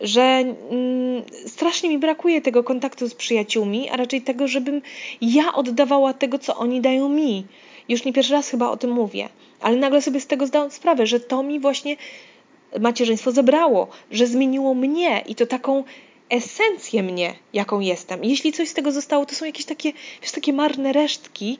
Że 0.00 0.22
mm, 0.22 1.22
strasznie 1.46 1.88
mi 1.88 1.98
brakuje 1.98 2.40
tego 2.40 2.64
kontaktu 2.64 3.08
z 3.08 3.14
przyjaciółmi, 3.14 3.90
a 3.90 3.96
raczej 3.96 4.22
tego, 4.22 4.48
żebym 4.48 4.82
ja 5.20 5.54
oddawała 5.54 6.12
tego, 6.12 6.38
co 6.38 6.56
oni 6.56 6.80
dają 6.80 7.08
mi. 7.08 7.46
Już 7.88 8.04
nie 8.04 8.12
pierwszy 8.12 8.32
raz 8.32 8.48
chyba 8.48 8.70
o 8.70 8.76
tym 8.76 8.90
mówię, 8.90 9.28
ale 9.60 9.76
nagle 9.76 10.02
sobie 10.02 10.20
z 10.20 10.26
tego 10.26 10.46
zdałam 10.46 10.70
sprawę, 10.70 11.06
że 11.06 11.20
to 11.20 11.42
mi 11.42 11.60
właśnie 11.60 11.96
macierzyństwo 12.80 13.32
zebrało, 13.32 13.88
że 14.10 14.26
zmieniło 14.26 14.74
mnie 14.74 15.24
i 15.26 15.34
to 15.34 15.46
taką 15.46 15.84
esencję 16.34 17.02
mnie, 17.02 17.34
jaką 17.52 17.80
jestem. 17.80 18.24
Jeśli 18.24 18.52
coś 18.52 18.68
z 18.68 18.74
tego 18.74 18.92
zostało, 18.92 19.26
to 19.26 19.34
są 19.34 19.44
jakieś 19.44 19.64
takie, 19.64 19.92
wiesz, 20.22 20.32
takie 20.32 20.52
marne 20.52 20.92
resztki, 20.92 21.58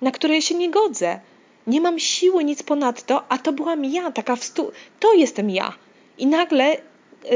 na 0.00 0.10
które 0.10 0.34
ja 0.34 0.40
się 0.40 0.54
nie 0.54 0.70
godzę. 0.70 1.20
Nie 1.66 1.80
mam 1.80 1.98
siły 1.98 2.44
nic 2.44 2.62
ponadto, 2.62 3.24
a 3.28 3.38
to 3.38 3.52
byłam 3.52 3.84
ja, 3.84 4.12
taka 4.12 4.36
w 4.36 4.44
stu... 4.44 4.72
To 5.00 5.12
jestem 5.12 5.50
ja. 5.50 5.72
I 6.18 6.26
nagle 6.26 6.76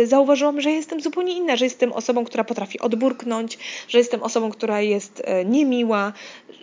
zauważyłam, 0.04 0.60
że 0.60 0.70
jestem 0.70 1.00
zupełnie 1.00 1.36
inna, 1.36 1.56
że 1.56 1.64
jestem 1.64 1.92
osobą, 1.92 2.24
która 2.24 2.44
potrafi 2.44 2.80
odburknąć, 2.80 3.58
że 3.88 3.98
jestem 3.98 4.22
osobą, 4.22 4.50
która 4.50 4.80
jest 4.80 5.20
y, 5.20 5.44
niemiła, 5.44 6.12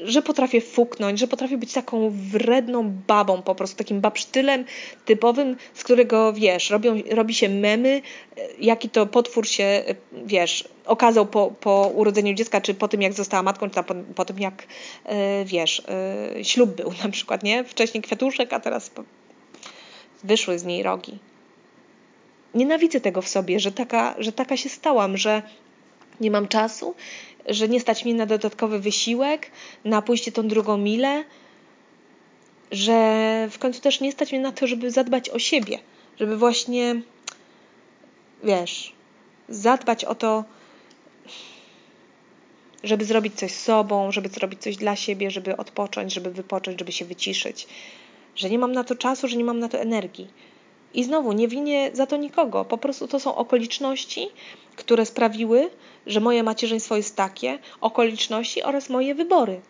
że 0.03 0.21
potrafię 0.21 0.61
fuknąć, 0.61 1.19
że 1.19 1.27
potrafię 1.27 1.57
być 1.57 1.73
taką 1.73 2.11
wredną 2.31 2.93
babą, 3.07 3.41
po 3.41 3.55
prostu 3.55 3.77
takim 3.77 4.01
babsztylem 4.01 4.65
typowym, 5.05 5.55
z 5.73 5.83
którego, 5.83 6.33
wiesz, 6.33 6.69
robią, 6.69 7.01
robi 7.11 7.33
się 7.33 7.49
memy, 7.49 8.01
y, 8.37 8.41
jaki 8.59 8.89
to 8.89 9.05
potwór 9.05 9.47
się, 9.47 9.83
wiesz, 10.25 10.69
okazał 10.85 11.25
po, 11.25 11.53
po 11.59 11.91
urodzeniu 11.95 12.33
dziecka, 12.33 12.61
czy 12.61 12.73
po 12.73 12.87
tym, 12.87 13.01
jak 13.01 13.13
została 13.13 13.43
matką, 13.43 13.69
czy 13.69 13.83
po, 13.83 13.95
po 14.15 14.25
tym, 14.25 14.39
jak, 14.39 14.67
wiesz, 15.45 15.81
ślub 16.43 16.75
był 16.75 16.91
na 17.03 17.09
przykład, 17.09 17.43
nie? 17.43 17.63
Wcześniej 17.63 18.03
kwiatuszek, 18.03 18.53
a 18.53 18.59
teraz 18.59 18.91
wyszły 20.23 20.59
z 20.59 20.63
niej 20.63 20.83
rogi 20.83 21.19
nienawidzę 22.57 23.01
tego 23.01 23.21
w 23.21 23.27
sobie, 23.27 23.59
że 23.59 23.71
taka, 23.71 24.15
że 24.17 24.31
taka 24.31 24.57
się 24.57 24.69
stałam, 24.69 25.17
że 25.17 25.41
nie 26.19 26.31
mam 26.31 26.47
czasu, 26.47 26.95
że 27.45 27.67
nie 27.67 27.79
stać 27.79 28.05
mi 28.05 28.13
na 28.13 28.25
dodatkowy 28.25 28.79
wysiłek, 28.79 29.51
na 29.85 30.01
pójście 30.01 30.31
tą 30.31 30.47
drugą 30.47 30.77
milę, 30.77 31.23
że 32.71 32.97
w 33.51 33.59
końcu 33.59 33.81
też 33.81 34.01
nie 34.01 34.11
stać 34.11 34.31
mnie 34.31 34.41
na 34.41 34.51
to, 34.51 34.67
żeby 34.67 34.91
zadbać 34.91 35.29
o 35.29 35.39
siebie, 35.39 35.79
żeby 36.19 36.37
właśnie, 36.37 37.01
wiesz, 38.43 38.93
zadbać 39.49 40.05
o 40.05 40.15
to, 40.15 40.43
żeby 42.83 43.05
zrobić 43.05 43.35
coś 43.35 43.51
z 43.51 43.63
sobą, 43.63 44.11
żeby 44.11 44.29
zrobić 44.29 44.61
coś 44.61 44.75
dla 44.75 44.95
siebie, 44.95 45.31
żeby 45.31 45.57
odpocząć, 45.57 46.13
żeby 46.13 46.31
wypocząć, 46.31 46.79
żeby 46.79 46.91
się 46.91 47.05
wyciszyć. 47.05 47.67
Że 48.35 48.49
nie 48.49 48.59
mam 48.59 48.71
na 48.71 48.83
to 48.83 48.95
czasu, 48.95 49.27
że 49.27 49.37
nie 49.37 49.43
mam 49.43 49.59
na 49.59 49.69
to 49.69 49.79
energii. 49.79 50.27
I 50.93 51.03
znowu 51.03 51.31
nie 51.33 51.47
winię 51.47 51.89
za 51.93 52.05
to 52.05 52.17
nikogo. 52.17 52.65
Po 52.65 52.77
prostu 52.77 53.07
to 53.07 53.19
są 53.19 53.35
okoliczności, 53.35 54.27
które 54.75 55.05
sprawiły, 55.05 55.69
że 56.05 56.19
moje 56.19 56.43
macierzyństwo 56.43 56.95
jest 56.97 57.15
takie, 57.15 57.59
okoliczności 57.81 58.63
oraz 58.63 58.89
moje 58.89 59.15
wybory 59.15 59.61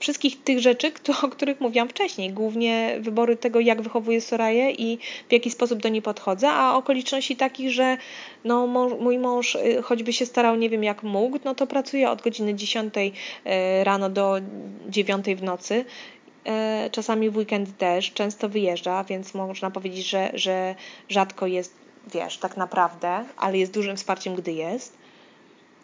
wszystkich 0.00 0.42
tych 0.42 0.58
rzeczy, 0.58 0.92
o 1.22 1.28
których 1.28 1.60
mówiłam 1.60 1.88
wcześniej. 1.88 2.30
Głównie 2.30 2.96
wybory 3.00 3.36
tego, 3.36 3.60
jak 3.60 3.82
wychowuję 3.82 4.20
Soraję 4.20 4.70
i 4.70 4.98
w 5.28 5.32
jaki 5.32 5.50
sposób 5.50 5.82
do 5.82 5.88
niej 5.88 6.02
podchodzę, 6.02 6.50
a 6.50 6.76
okoliczności 6.76 7.36
takich, 7.36 7.70
że 7.70 7.96
no, 8.44 8.66
mój 9.00 9.18
mąż 9.18 9.54
y, 9.54 9.82
choćby 9.82 10.12
się 10.12 10.26
starał 10.26 10.56
nie 10.56 10.70
wiem 10.70 10.84
jak 10.84 11.02
mógł, 11.02 11.38
no 11.44 11.54
to 11.54 11.66
pracuje 11.66 12.10
od 12.10 12.22
godziny 12.22 12.54
10 12.54 12.94
y, 12.96 13.10
rano 13.84 14.10
do 14.10 14.36
9 14.88 15.26
w 15.36 15.42
nocy. 15.42 15.84
Y, 16.86 16.90
czasami 16.90 17.30
w 17.30 17.36
weekend 17.36 17.78
też, 17.78 18.12
często 18.12 18.48
wyjeżdża, 18.48 19.04
więc 19.04 19.34
można 19.34 19.70
powiedzieć, 19.70 20.08
że, 20.08 20.30
że 20.34 20.74
rzadko 21.08 21.46
jest, 21.46 21.74
wiesz, 22.14 22.38
tak 22.38 22.56
naprawdę, 22.56 23.24
ale 23.36 23.58
jest 23.58 23.72
dużym 23.72 23.96
wsparciem, 23.96 24.34
gdy 24.34 24.52
jest 24.52 25.00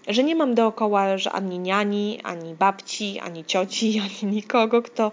że 0.09 0.25
nie 0.25 0.37
mam 0.37 0.55
dookoła 0.55 1.19
że 1.19 1.33
ani 1.33 1.59
niani, 1.59 2.21
ani 2.23 2.55
babci, 2.55 3.21
ani 3.21 3.45
cioci, 3.45 4.01
ani 4.05 4.33
nikogo, 4.35 4.83
kto, 4.83 5.12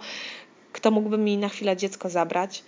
kto 0.74 0.92
mógłby 0.92 1.18
mi 1.18 1.38
na 1.38 1.50
chwilę 1.50 1.78
dziecko 1.78 2.10
zabrać. 2.10 2.64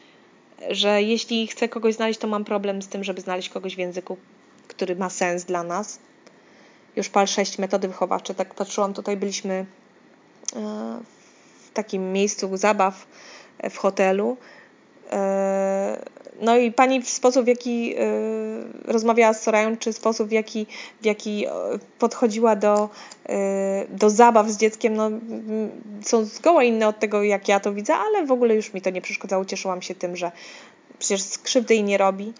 Że 0.69 1.03
jeśli 1.03 1.47
chcę 1.47 1.69
kogoś 1.69 1.95
znaleźć, 1.95 2.19
to 2.19 2.27
mam 2.27 2.45
problem 2.45 2.81
z 2.81 2.87
tym, 2.87 3.03
żeby 3.03 3.21
znaleźć 3.21 3.49
kogoś 3.49 3.75
w 3.75 3.79
języku, 3.79 4.17
który 4.67 4.95
ma 4.95 5.09
sens 5.09 5.43
dla 5.43 5.63
nas. 5.63 5.99
Już 6.95 7.09
pal 7.09 7.27
6 7.27 7.57
metody 7.57 7.87
wychowawcze, 7.87 8.35
tak 8.35 8.53
patrzyłam, 8.53 8.93
tutaj 8.93 9.17
byliśmy 9.17 9.65
e, 10.55 10.99
takim 11.75 12.13
miejscu 12.13 12.57
zabaw 12.57 13.07
e, 13.59 13.69
w 13.69 13.77
hotelu 13.77 14.37
e, 15.11 16.15
no 16.41 16.57
i 16.57 16.71
pani 16.71 17.01
w 17.01 17.09
sposób, 17.09 17.45
w 17.45 17.47
jaki 17.47 17.95
y, 17.99 18.91
rozmawiała 18.91 19.33
z 19.33 19.41
Sorają, 19.41 19.77
czy 19.77 19.93
sposób, 19.93 20.27
w 20.29 20.31
jaki, 20.31 20.67
w 21.01 21.05
jaki 21.05 21.45
podchodziła 21.99 22.55
do, 22.55 22.89
do 23.89 24.09
zabaw 24.09 24.49
z 24.49 24.57
dzieckiem, 24.57 24.95
no, 24.95 25.09
są 26.01 26.25
zgoła 26.25 26.63
inne 26.63 26.87
od 26.87 26.99
tego, 26.99 27.23
jak 27.23 27.47
ja 27.47 27.59
to 27.59 27.73
widzę, 27.73 27.95
ale 27.95 28.25
w 28.25 28.31
ogóle 28.31 28.55
już 28.55 28.73
mi 28.73 28.81
to 28.81 28.89
nie 28.89 29.01
przeszkadzało. 29.01 29.45
Cieszyłam 29.45 29.81
się 29.81 29.95
tym, 29.95 30.15
że 30.15 30.31
przecież 30.99 31.21
skrzywdy 31.21 31.73
jej 31.73 31.83
nie 31.83 31.97
robi. 31.97 32.33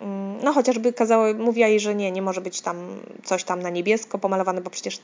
Mm, 0.00 0.38
no 0.44 0.52
chociażby 0.52 0.92
kazała, 0.92 1.32
mówiła 1.34 1.68
jej, 1.68 1.80
że 1.80 1.94
nie, 1.94 2.12
nie 2.12 2.22
może 2.22 2.40
być 2.40 2.60
tam 2.60 2.76
coś 3.24 3.44
tam 3.44 3.62
na 3.62 3.70
niebiesko 3.70 4.18
pomalowane, 4.18 4.60
bo 4.60 4.70
przecież 4.70 5.00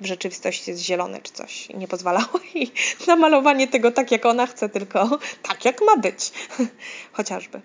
w 0.00 0.06
rzeczywistości 0.06 0.70
jest 0.70 0.82
zielone 0.82 1.20
czy 1.22 1.32
coś. 1.32 1.66
I 1.70 1.76
nie 1.76 1.88
pozwalało 1.88 2.40
jej 2.54 2.72
na 3.06 3.16
malowanie 3.16 3.68
tego 3.68 3.90
tak, 3.90 4.12
jak 4.12 4.26
ona 4.26 4.46
chce, 4.46 4.68
tylko 4.68 5.18
tak, 5.48 5.64
jak 5.64 5.80
ma 5.82 5.96
być. 5.96 6.32
Chociażby. 7.12 7.60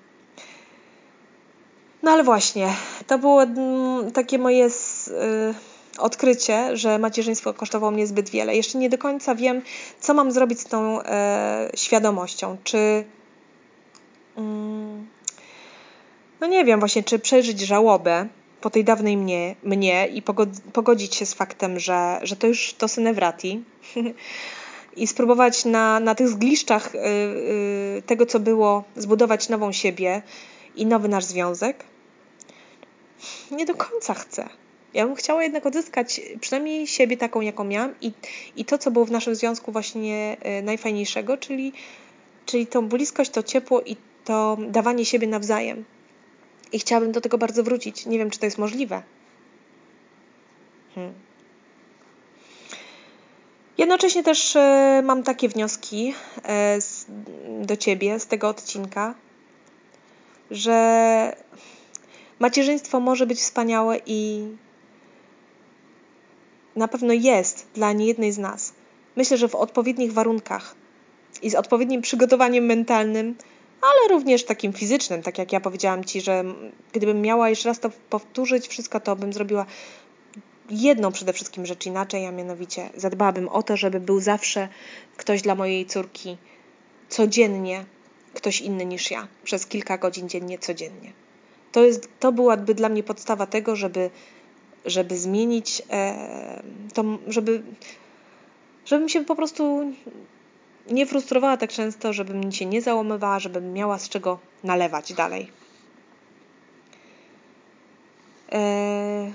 No 2.04 2.12
ale 2.12 2.24
właśnie, 2.24 2.74
to 3.08 3.18
było 3.18 3.44
mm, 3.44 4.12
takie 4.12 4.38
moje 4.38 4.66
y, 4.66 4.70
odkrycie, 5.98 6.78
że 6.78 7.00
macierzyństwo 7.00 7.54
kosztowało 7.54 7.92
mnie 7.92 8.08
zbyt 8.08 8.30
wiele. 8.30 8.56
Jeszcze 8.56 8.78
nie 8.78 8.90
do 8.90 8.98
końca 8.98 9.36
wiem, 9.36 9.62
co 10.00 10.14
mam 10.14 10.32
zrobić 10.32 10.60
z 10.60 10.64
tą 10.64 11.02
e, 11.02 11.70
świadomością. 11.76 12.58
Czy. 12.64 13.04
Mm, 14.38 15.08
no 16.40 16.48
nie 16.48 16.66
wiem, 16.66 16.80
właśnie, 16.80 17.04
czy 17.04 17.20
przeżyć 17.20 17.60
żałobę 17.60 18.28
po 18.64 18.70
tej 18.70 18.84
dawnej 18.84 19.18
mnie, 19.18 19.56
mnie 19.64 20.08
i 20.08 20.22
pogodzić 20.74 21.16
się 21.16 21.26
z 21.26 21.34
faktem, 21.34 21.80
że, 21.80 22.20
że 22.22 22.36
to 22.36 22.48
już 22.48 22.74
to 22.74 22.88
synevrati 22.88 23.64
i 25.02 25.08
spróbować 25.08 25.66
na, 25.66 26.00
na 26.00 26.16
tych 26.16 26.28
zgliszczach 26.30 26.96
y, 26.96 26.98
y, 26.98 28.02
tego, 28.06 28.26
co 28.26 28.40
było, 28.40 28.84
zbudować 28.96 29.50
nową 29.50 29.72
siebie 29.72 30.22
i 30.76 30.86
nowy 30.86 31.08
nasz 31.10 31.26
związek 31.26 31.84
nie 33.52 33.66
do 33.66 33.76
końca 33.76 34.14
chcę. 34.14 34.50
Ja 34.94 35.06
bym 35.06 35.16
chciała 35.16 35.44
jednak 35.44 35.66
odzyskać 35.66 36.22
przynajmniej 36.42 36.88
siebie 36.88 37.18
taką, 37.18 37.42
jaką 37.42 37.64
miałam 37.64 37.94
i, 38.02 38.12
i 38.56 38.66
to, 38.66 38.78
co 38.78 38.92
było 38.92 39.06
w 39.06 39.12
naszym 39.12 39.36
związku 39.36 39.72
właśnie 39.72 40.38
e, 40.42 40.62
najfajniejszego, 40.62 41.38
czyli, 41.38 41.74
czyli 42.46 42.68
tą 42.68 42.88
bliskość, 42.88 43.32
to 43.32 43.44
ciepło 43.44 43.82
i 43.82 43.96
to 44.26 44.58
dawanie 44.68 45.06
siebie 45.06 45.28
nawzajem. 45.28 45.86
I 46.74 46.80
chciałabym 46.80 47.12
do 47.12 47.22
tego 47.22 47.38
bardzo 47.38 47.64
wrócić. 47.64 48.06
Nie 48.06 48.18
wiem, 48.18 48.30
czy 48.30 48.40
to 48.40 48.46
jest 48.46 48.58
możliwe. 48.58 49.04
Hmm. 50.96 51.14
Jednocześnie 53.78 54.24
też 54.24 54.56
e, 54.56 55.02
mam 55.06 55.24
takie 55.24 55.50
wnioski 55.50 56.14
e, 56.46 56.80
do 57.62 57.78
Ciebie 57.78 58.20
z 58.20 58.28
tego 58.28 58.50
odcinka, 58.50 59.16
że 60.52 61.36
Macierzyństwo 62.40 63.00
może 63.00 63.26
być 63.26 63.40
wspaniałe 63.40 64.00
i 64.06 64.48
na 66.76 66.88
pewno 66.88 67.14
jest 67.14 67.68
dla 67.74 67.94
niejednej 67.94 68.32
z 68.32 68.38
nas. 68.38 68.74
Myślę, 69.16 69.38
że 69.38 69.48
w 69.48 69.56
odpowiednich 69.56 70.14
warunkach 70.14 70.76
i 71.42 71.50
z 71.50 71.56
odpowiednim 71.56 72.02
przygotowaniem 72.02 72.66
mentalnym, 72.66 73.36
ale 73.84 74.08
również 74.10 74.44
takim 74.44 74.74
fizycznym, 74.74 75.22
tak 75.22 75.38
jak 75.38 75.52
ja 75.52 75.60
powiedziałam 75.60 76.04
Ci, 76.04 76.22
że 76.22 76.44
gdybym 76.94 77.22
miała 77.22 77.50
jeszcze 77.50 77.70
raz 77.70 77.80
to 77.80 77.90
powtórzyć 78.10 78.68
wszystko, 78.68 79.00
to 79.00 79.16
bym 79.16 79.34
zrobiła 79.34 79.66
jedną 80.70 81.12
przede 81.12 81.34
wszystkim 81.34 81.66
rzecz 81.66 81.86
inaczej, 81.86 82.26
a 82.26 82.32
mianowicie 82.32 82.90
zadbałabym 82.96 83.50
o 83.50 83.64
to, 83.64 83.78
żeby 83.78 84.00
był 84.00 84.20
zawsze 84.20 84.68
ktoś 85.18 85.42
dla 85.42 85.56
mojej 85.56 85.86
córki 85.86 86.38
codziennie, 87.10 87.86
ktoś 88.34 88.62
inny 88.62 88.86
niż 88.86 89.12
ja, 89.12 89.28
przez 89.44 89.66
kilka 89.66 89.98
godzin 89.98 90.30
dziennie, 90.30 90.60
codziennie. 90.60 91.14
To, 91.72 91.84
jest, 91.84 92.10
to 92.20 92.32
byłaby 92.32 92.76
dla 92.76 92.90
mnie 92.90 93.04
podstawa 93.04 93.46
tego, 93.46 93.76
żeby, 93.76 94.10
żeby 94.86 95.18
zmienić, 95.18 95.82
e, 95.90 96.64
to, 96.94 97.04
żeby, 97.28 97.64
żebym 98.86 99.10
się 99.10 99.26
po 99.26 99.36
prostu 99.36 99.94
nie 100.92 101.06
frustrowała 101.06 101.58
tak 101.58 101.70
często, 101.70 102.14
żebym 102.14 102.52
się 102.52 102.66
nie 102.66 102.82
załamywała, 102.82 103.40
żebym 103.40 103.74
miała 103.74 104.00
z 104.00 104.10
czego 104.10 104.40
nalewać 104.64 105.14
dalej. 105.14 105.48
E, 108.52 109.32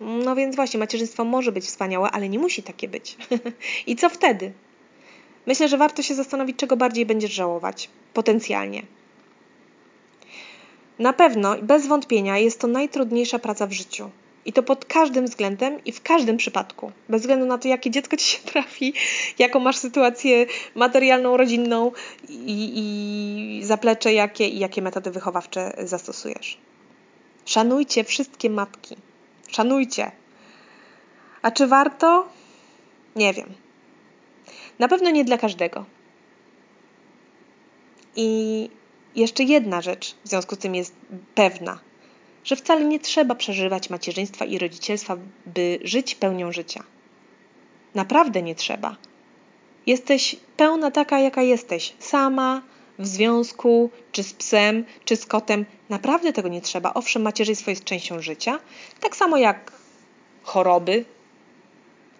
no 0.00 0.34
więc 0.34 0.56
właśnie, 0.56 0.80
macierzyństwo 0.80 1.24
może 1.24 1.52
być 1.52 1.64
wspaniałe, 1.64 2.10
ale 2.10 2.28
nie 2.28 2.38
musi 2.38 2.62
takie 2.62 2.88
być. 2.88 3.16
I 3.86 3.96
co 3.96 4.08
wtedy? 4.08 4.52
Myślę, 5.46 5.68
że 5.68 5.78
warto 5.78 6.02
się 6.02 6.14
zastanowić, 6.14 6.56
czego 6.56 6.76
bardziej 6.76 7.06
będziesz 7.06 7.32
żałować 7.32 7.90
potencjalnie. 8.14 8.82
Na 10.98 11.12
pewno 11.12 11.56
bez 11.62 11.86
wątpienia 11.86 12.38
jest 12.38 12.60
to 12.60 12.66
najtrudniejsza 12.66 13.38
praca 13.38 13.66
w 13.66 13.72
życiu. 13.72 14.10
I 14.44 14.52
to 14.52 14.62
pod 14.62 14.84
każdym 14.84 15.26
względem 15.26 15.84
i 15.84 15.92
w 15.92 16.02
każdym 16.02 16.36
przypadku. 16.36 16.92
Bez 17.08 17.20
względu 17.20 17.46
na 17.46 17.58
to, 17.58 17.68
jakie 17.68 17.90
dziecko 17.90 18.16
ci 18.16 18.26
się 18.26 18.38
trafi, 18.52 18.94
jaką 19.38 19.60
masz 19.60 19.76
sytuację 19.76 20.46
materialną, 20.74 21.36
rodzinną 21.36 21.92
i, 22.28 22.72
i 22.74 23.64
zaplecze 23.64 24.12
jakie 24.12 24.48
i 24.48 24.58
jakie 24.58 24.82
metody 24.82 25.10
wychowawcze 25.10 25.72
zastosujesz. 25.78 26.58
Szanujcie 27.44 28.04
wszystkie 28.04 28.50
matki. 28.50 28.96
Szanujcie. 29.48 30.12
A 31.42 31.50
czy 31.50 31.66
warto? 31.66 32.28
Nie 33.16 33.34
wiem. 33.34 33.54
Na 34.78 34.88
pewno 34.88 35.10
nie 35.10 35.24
dla 35.24 35.38
każdego. 35.38 35.84
I 38.16 38.70
jeszcze 39.14 39.42
jedna 39.42 39.80
rzecz 39.80 40.16
w 40.24 40.28
związku 40.28 40.54
z 40.54 40.58
tym 40.58 40.74
jest 40.74 40.94
pewna, 41.34 41.78
że 42.44 42.56
wcale 42.56 42.84
nie 42.84 43.00
trzeba 43.00 43.34
przeżywać 43.34 43.90
macierzyństwa 43.90 44.44
i 44.44 44.58
rodzicielstwa, 44.58 45.16
by 45.46 45.78
żyć 45.82 46.14
pełnią 46.14 46.52
życia. 46.52 46.84
Naprawdę 47.94 48.42
nie 48.42 48.54
trzeba. 48.54 48.96
Jesteś 49.86 50.36
pełna 50.56 50.90
taka, 50.90 51.18
jaka 51.18 51.42
jesteś, 51.42 51.94
sama, 51.98 52.62
w 52.98 53.06
związku, 53.06 53.90
czy 54.12 54.22
z 54.22 54.32
psem, 54.32 54.84
czy 55.04 55.16
z 55.16 55.26
kotem. 55.26 55.66
Naprawdę 55.88 56.32
tego 56.32 56.48
nie 56.48 56.60
trzeba. 56.60 56.94
Owszem, 56.94 57.22
macierzyństwo 57.22 57.70
jest 57.70 57.84
częścią 57.84 58.22
życia, 58.22 58.58
tak 59.00 59.16
samo 59.16 59.36
jak 59.36 59.72
choroby, 60.42 61.04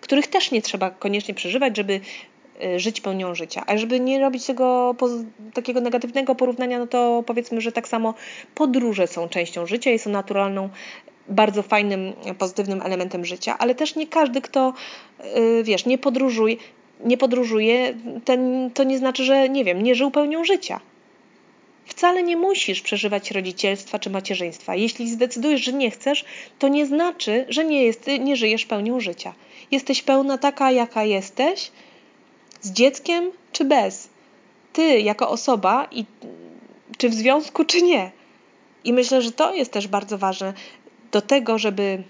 których 0.01 0.27
też 0.27 0.51
nie 0.51 0.62
trzeba 0.62 0.91
koniecznie 0.91 1.35
przeżywać, 1.35 1.77
żeby 1.77 2.01
żyć 2.77 3.01
pełnią 3.01 3.35
życia. 3.35 3.63
A 3.67 3.77
żeby 3.77 4.01
nie 4.01 4.21
robić 4.21 4.47
tego 4.47 4.95
takiego 5.55 5.81
negatywnego 5.81 6.35
porównania, 6.35 6.79
no 6.79 6.87
to 6.87 7.25
powiedzmy, 7.27 7.61
że 7.61 7.73
tak 7.73 7.89
samo 7.89 8.15
podróże 8.55 9.07
są 9.07 9.29
częścią 9.29 9.67
życia 9.67 9.91
i 9.91 9.99
są 9.99 10.11
naturalną, 10.11 10.69
bardzo 11.29 11.63
fajnym, 11.63 12.13
pozytywnym 12.39 12.83
elementem 12.83 13.25
życia, 13.25 13.57
ale 13.59 13.75
też 13.75 13.97
nie 13.97 14.07
każdy, 14.07 14.41
kto 14.41 14.73
y, 15.37 15.63
wiesz, 15.65 15.87
nie 15.87 15.99
podróżuje, 15.99 16.57
nie 17.05 17.19
podróżuje, 17.19 17.95
ten, 18.25 18.71
to 18.75 18.85
nie 18.85 18.99
znaczy, 18.99 19.25
że 19.25 19.49
nie 19.49 19.65
wiem, 19.65 19.83
nie 19.83 19.95
żył 19.95 20.11
pełnią 20.11 20.45
życia. 20.45 20.81
Wcale 21.87 22.23
nie 22.23 22.37
musisz 22.37 22.81
przeżywać 22.81 23.31
rodzicielstwa 23.31 23.99
czy 23.99 24.11
macierzyństwa. 24.11 24.75
Jeśli 24.75 25.11
zdecydujesz, 25.11 25.61
że 25.65 25.73
nie 25.73 25.91
chcesz, 25.91 26.25
to 26.59 26.69
nie 26.69 26.87
znaczy, 26.87 27.47
że 27.49 27.65
nie, 27.65 27.85
jest, 27.85 28.07
nie 28.21 28.37
żyjesz 28.37 28.67
pełnią 28.67 29.01
życia. 29.01 29.35
Jesteś 29.71 30.03
pełna 30.03 30.39
taka, 30.39 30.71
jaka 30.71 31.05
jesteś, 31.05 31.71
z 32.61 32.71
dzieckiem 32.71 33.31
czy 33.53 33.65
bez. 33.65 34.09
Ty 34.73 35.01
jako 35.01 35.29
osoba, 35.29 35.89
i, 35.91 36.05
czy 36.99 37.09
w 37.09 37.15
związku, 37.15 37.65
czy 37.65 37.83
nie. 37.83 38.11
I 38.85 38.93
myślę, 38.93 39.23
że 39.23 39.33
to 39.33 39.55
jest 39.55 39.73
też 39.73 39.89
bardzo 39.89 40.19
ważne 40.19 40.55
do 41.13 41.21
tego, 41.23 41.59
żeby 41.59 42.03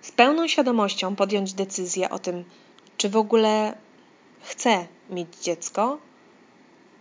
z 0.00 0.12
pełną 0.12 0.48
świadomością 0.48 1.16
podjąć 1.16 1.52
decyzję 1.52 2.10
o 2.10 2.18
tym, 2.18 2.44
czy 2.96 3.08
w 3.08 3.16
ogóle 3.16 3.76
chcę 4.42 4.86
mieć 5.10 5.28
dziecko 5.42 5.98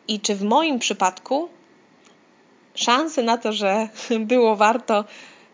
i 0.07 0.20
czy 0.20 0.36
w 0.36 0.43
moim 0.43 0.80
przypadku 0.80 1.49
szanse 2.76 3.24
na 3.24 3.38
to, 3.38 3.53
że 3.53 3.89
było 4.20 4.55
warto, 4.55 5.05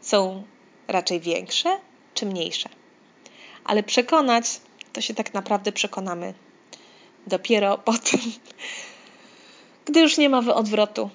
są 0.01 0.43
raczej 0.87 1.19
większe 1.19 1.77
czy 2.13 2.25
mniejsze. 2.25 2.69
Ale 3.65 3.83
przekonać, 3.83 4.61
to 4.99 5.03
się 5.03 5.13
tak 5.13 5.33
naprawdę 5.33 5.71
przekonamy 5.71 6.33
dopiero 7.27 7.77
potem, 7.77 8.19
gdy 9.85 9.99
już 9.99 10.17
nie 10.17 10.29
ma 10.29 10.39
odwrotu. 10.55 11.09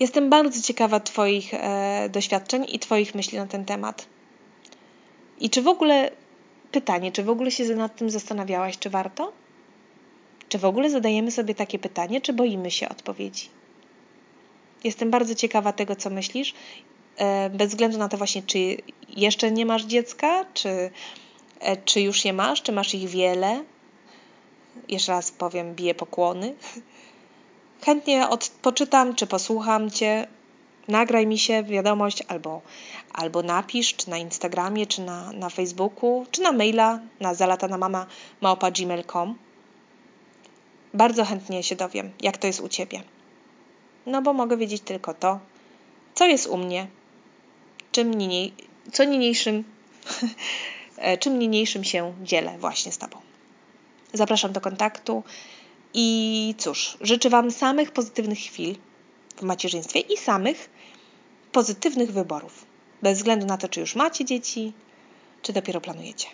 Jestem 0.00 0.30
bardzo 0.30 0.62
ciekawa 0.62 1.00
Twoich 1.00 1.54
e, 1.54 2.08
doświadczeń 2.12 2.66
i 2.68 2.78
Twoich 2.78 3.14
myśli 3.14 3.38
na 3.38 3.46
ten 3.46 3.64
temat. 3.64 4.06
I 5.40 5.50
czy 5.50 5.62
w 5.62 5.68
ogóle, 5.68 6.10
pytanie, 6.72 7.12
czy 7.12 7.22
w 7.22 7.30
ogóle 7.30 7.50
się 7.50 7.64
nad 7.64 7.96
tym 7.96 8.10
zastanawiałaś, 8.10 8.78
czy 8.78 8.90
warto? 8.90 9.32
Czy 10.48 10.58
w 10.58 10.64
ogóle 10.64 10.90
zadajemy 10.90 11.30
sobie 11.30 11.54
takie 11.54 11.78
pytanie, 11.78 12.20
czy 12.20 12.32
boimy 12.32 12.70
się 12.70 12.88
odpowiedzi? 12.88 13.48
Jestem 14.84 15.10
bardzo 15.10 15.34
ciekawa 15.34 15.72
tego, 15.72 15.96
co 15.96 16.10
myślisz, 16.10 16.54
e, 17.16 17.50
bez 17.50 17.68
względu 17.68 17.98
na 17.98 18.08
to 18.08 18.16
właśnie, 18.16 18.42
czy 18.42 18.76
jeszcze 19.08 19.50
nie 19.50 19.66
masz 19.66 19.84
dziecka, 19.84 20.44
czy, 20.54 20.90
czy 21.84 22.00
już 22.00 22.24
je 22.24 22.32
masz, 22.32 22.62
czy 22.62 22.72
masz 22.72 22.94
ich 22.94 23.08
wiele. 23.08 23.64
Jeszcze 24.88 25.12
raz 25.12 25.30
powiem, 25.30 25.74
biję 25.74 25.94
pokłony. 25.94 26.54
Chętnie 27.84 28.28
odpoczytam, 28.28 29.14
czy 29.14 29.26
posłucham 29.26 29.90
Cię. 29.90 30.26
Nagraj 30.88 31.26
mi 31.26 31.38
się 31.38 31.62
wiadomość 31.62 32.22
albo, 32.28 32.60
albo 33.12 33.42
napisz, 33.42 33.94
czy 33.94 34.10
na 34.10 34.18
Instagramie, 34.18 34.86
czy 34.86 35.02
na, 35.02 35.32
na 35.32 35.50
Facebooku, 35.50 36.26
czy 36.30 36.42
na 36.42 36.52
maila 36.52 37.00
na 37.20 37.34
zalatanamama.gmail.com 37.34 39.34
bardzo 40.96 41.24
chętnie 41.24 41.62
się 41.62 41.76
dowiem, 41.76 42.10
jak 42.20 42.36
to 42.36 42.46
jest 42.46 42.60
u 42.60 42.68
Ciebie. 42.68 43.02
No 44.06 44.22
bo 44.22 44.32
mogę 44.32 44.56
wiedzieć 44.56 44.82
tylko 44.82 45.14
to, 45.14 45.38
co 46.14 46.26
jest 46.26 46.46
u 46.46 46.56
mnie, 46.56 46.86
czym 47.92 48.14
niniej, 48.14 48.52
co 48.92 49.04
niniejszym, 49.04 49.64
czym 51.20 51.38
niniejszym 51.38 51.84
się 51.84 52.14
dzielę 52.22 52.58
właśnie 52.58 52.92
z 52.92 52.98
Tobą. 52.98 53.18
Zapraszam 54.12 54.52
do 54.52 54.60
kontaktu 54.60 55.22
i 55.94 56.54
cóż, 56.58 56.96
życzę 57.00 57.30
Wam 57.30 57.50
samych 57.50 57.90
pozytywnych 57.90 58.38
chwil 58.38 58.76
w 59.36 59.42
macierzyństwie 59.42 60.00
i 60.00 60.16
samych 60.16 60.70
pozytywnych 61.52 62.12
wyborów, 62.12 62.66
bez 63.02 63.18
względu 63.18 63.46
na 63.46 63.58
to, 63.58 63.68
czy 63.68 63.80
już 63.80 63.94
macie 63.94 64.24
dzieci, 64.24 64.72
czy 65.42 65.52
dopiero 65.52 65.80
planujecie. 65.80 66.28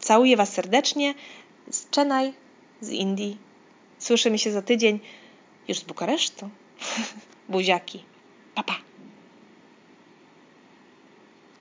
Całuję 0.00 0.36
Was 0.36 0.52
serdecznie 0.52 1.14
z 1.70 1.86
Chennai, 1.94 2.32
z 2.80 2.90
Indii 2.90 3.38
Słyszymy 4.02 4.38
się 4.38 4.52
za 4.52 4.62
tydzień 4.62 5.00
już 5.68 5.78
z 5.78 5.82
Bukaresztu. 5.82 6.50
Buziaki. 7.48 8.04
Pa, 8.54 8.62
pa. 8.62 8.81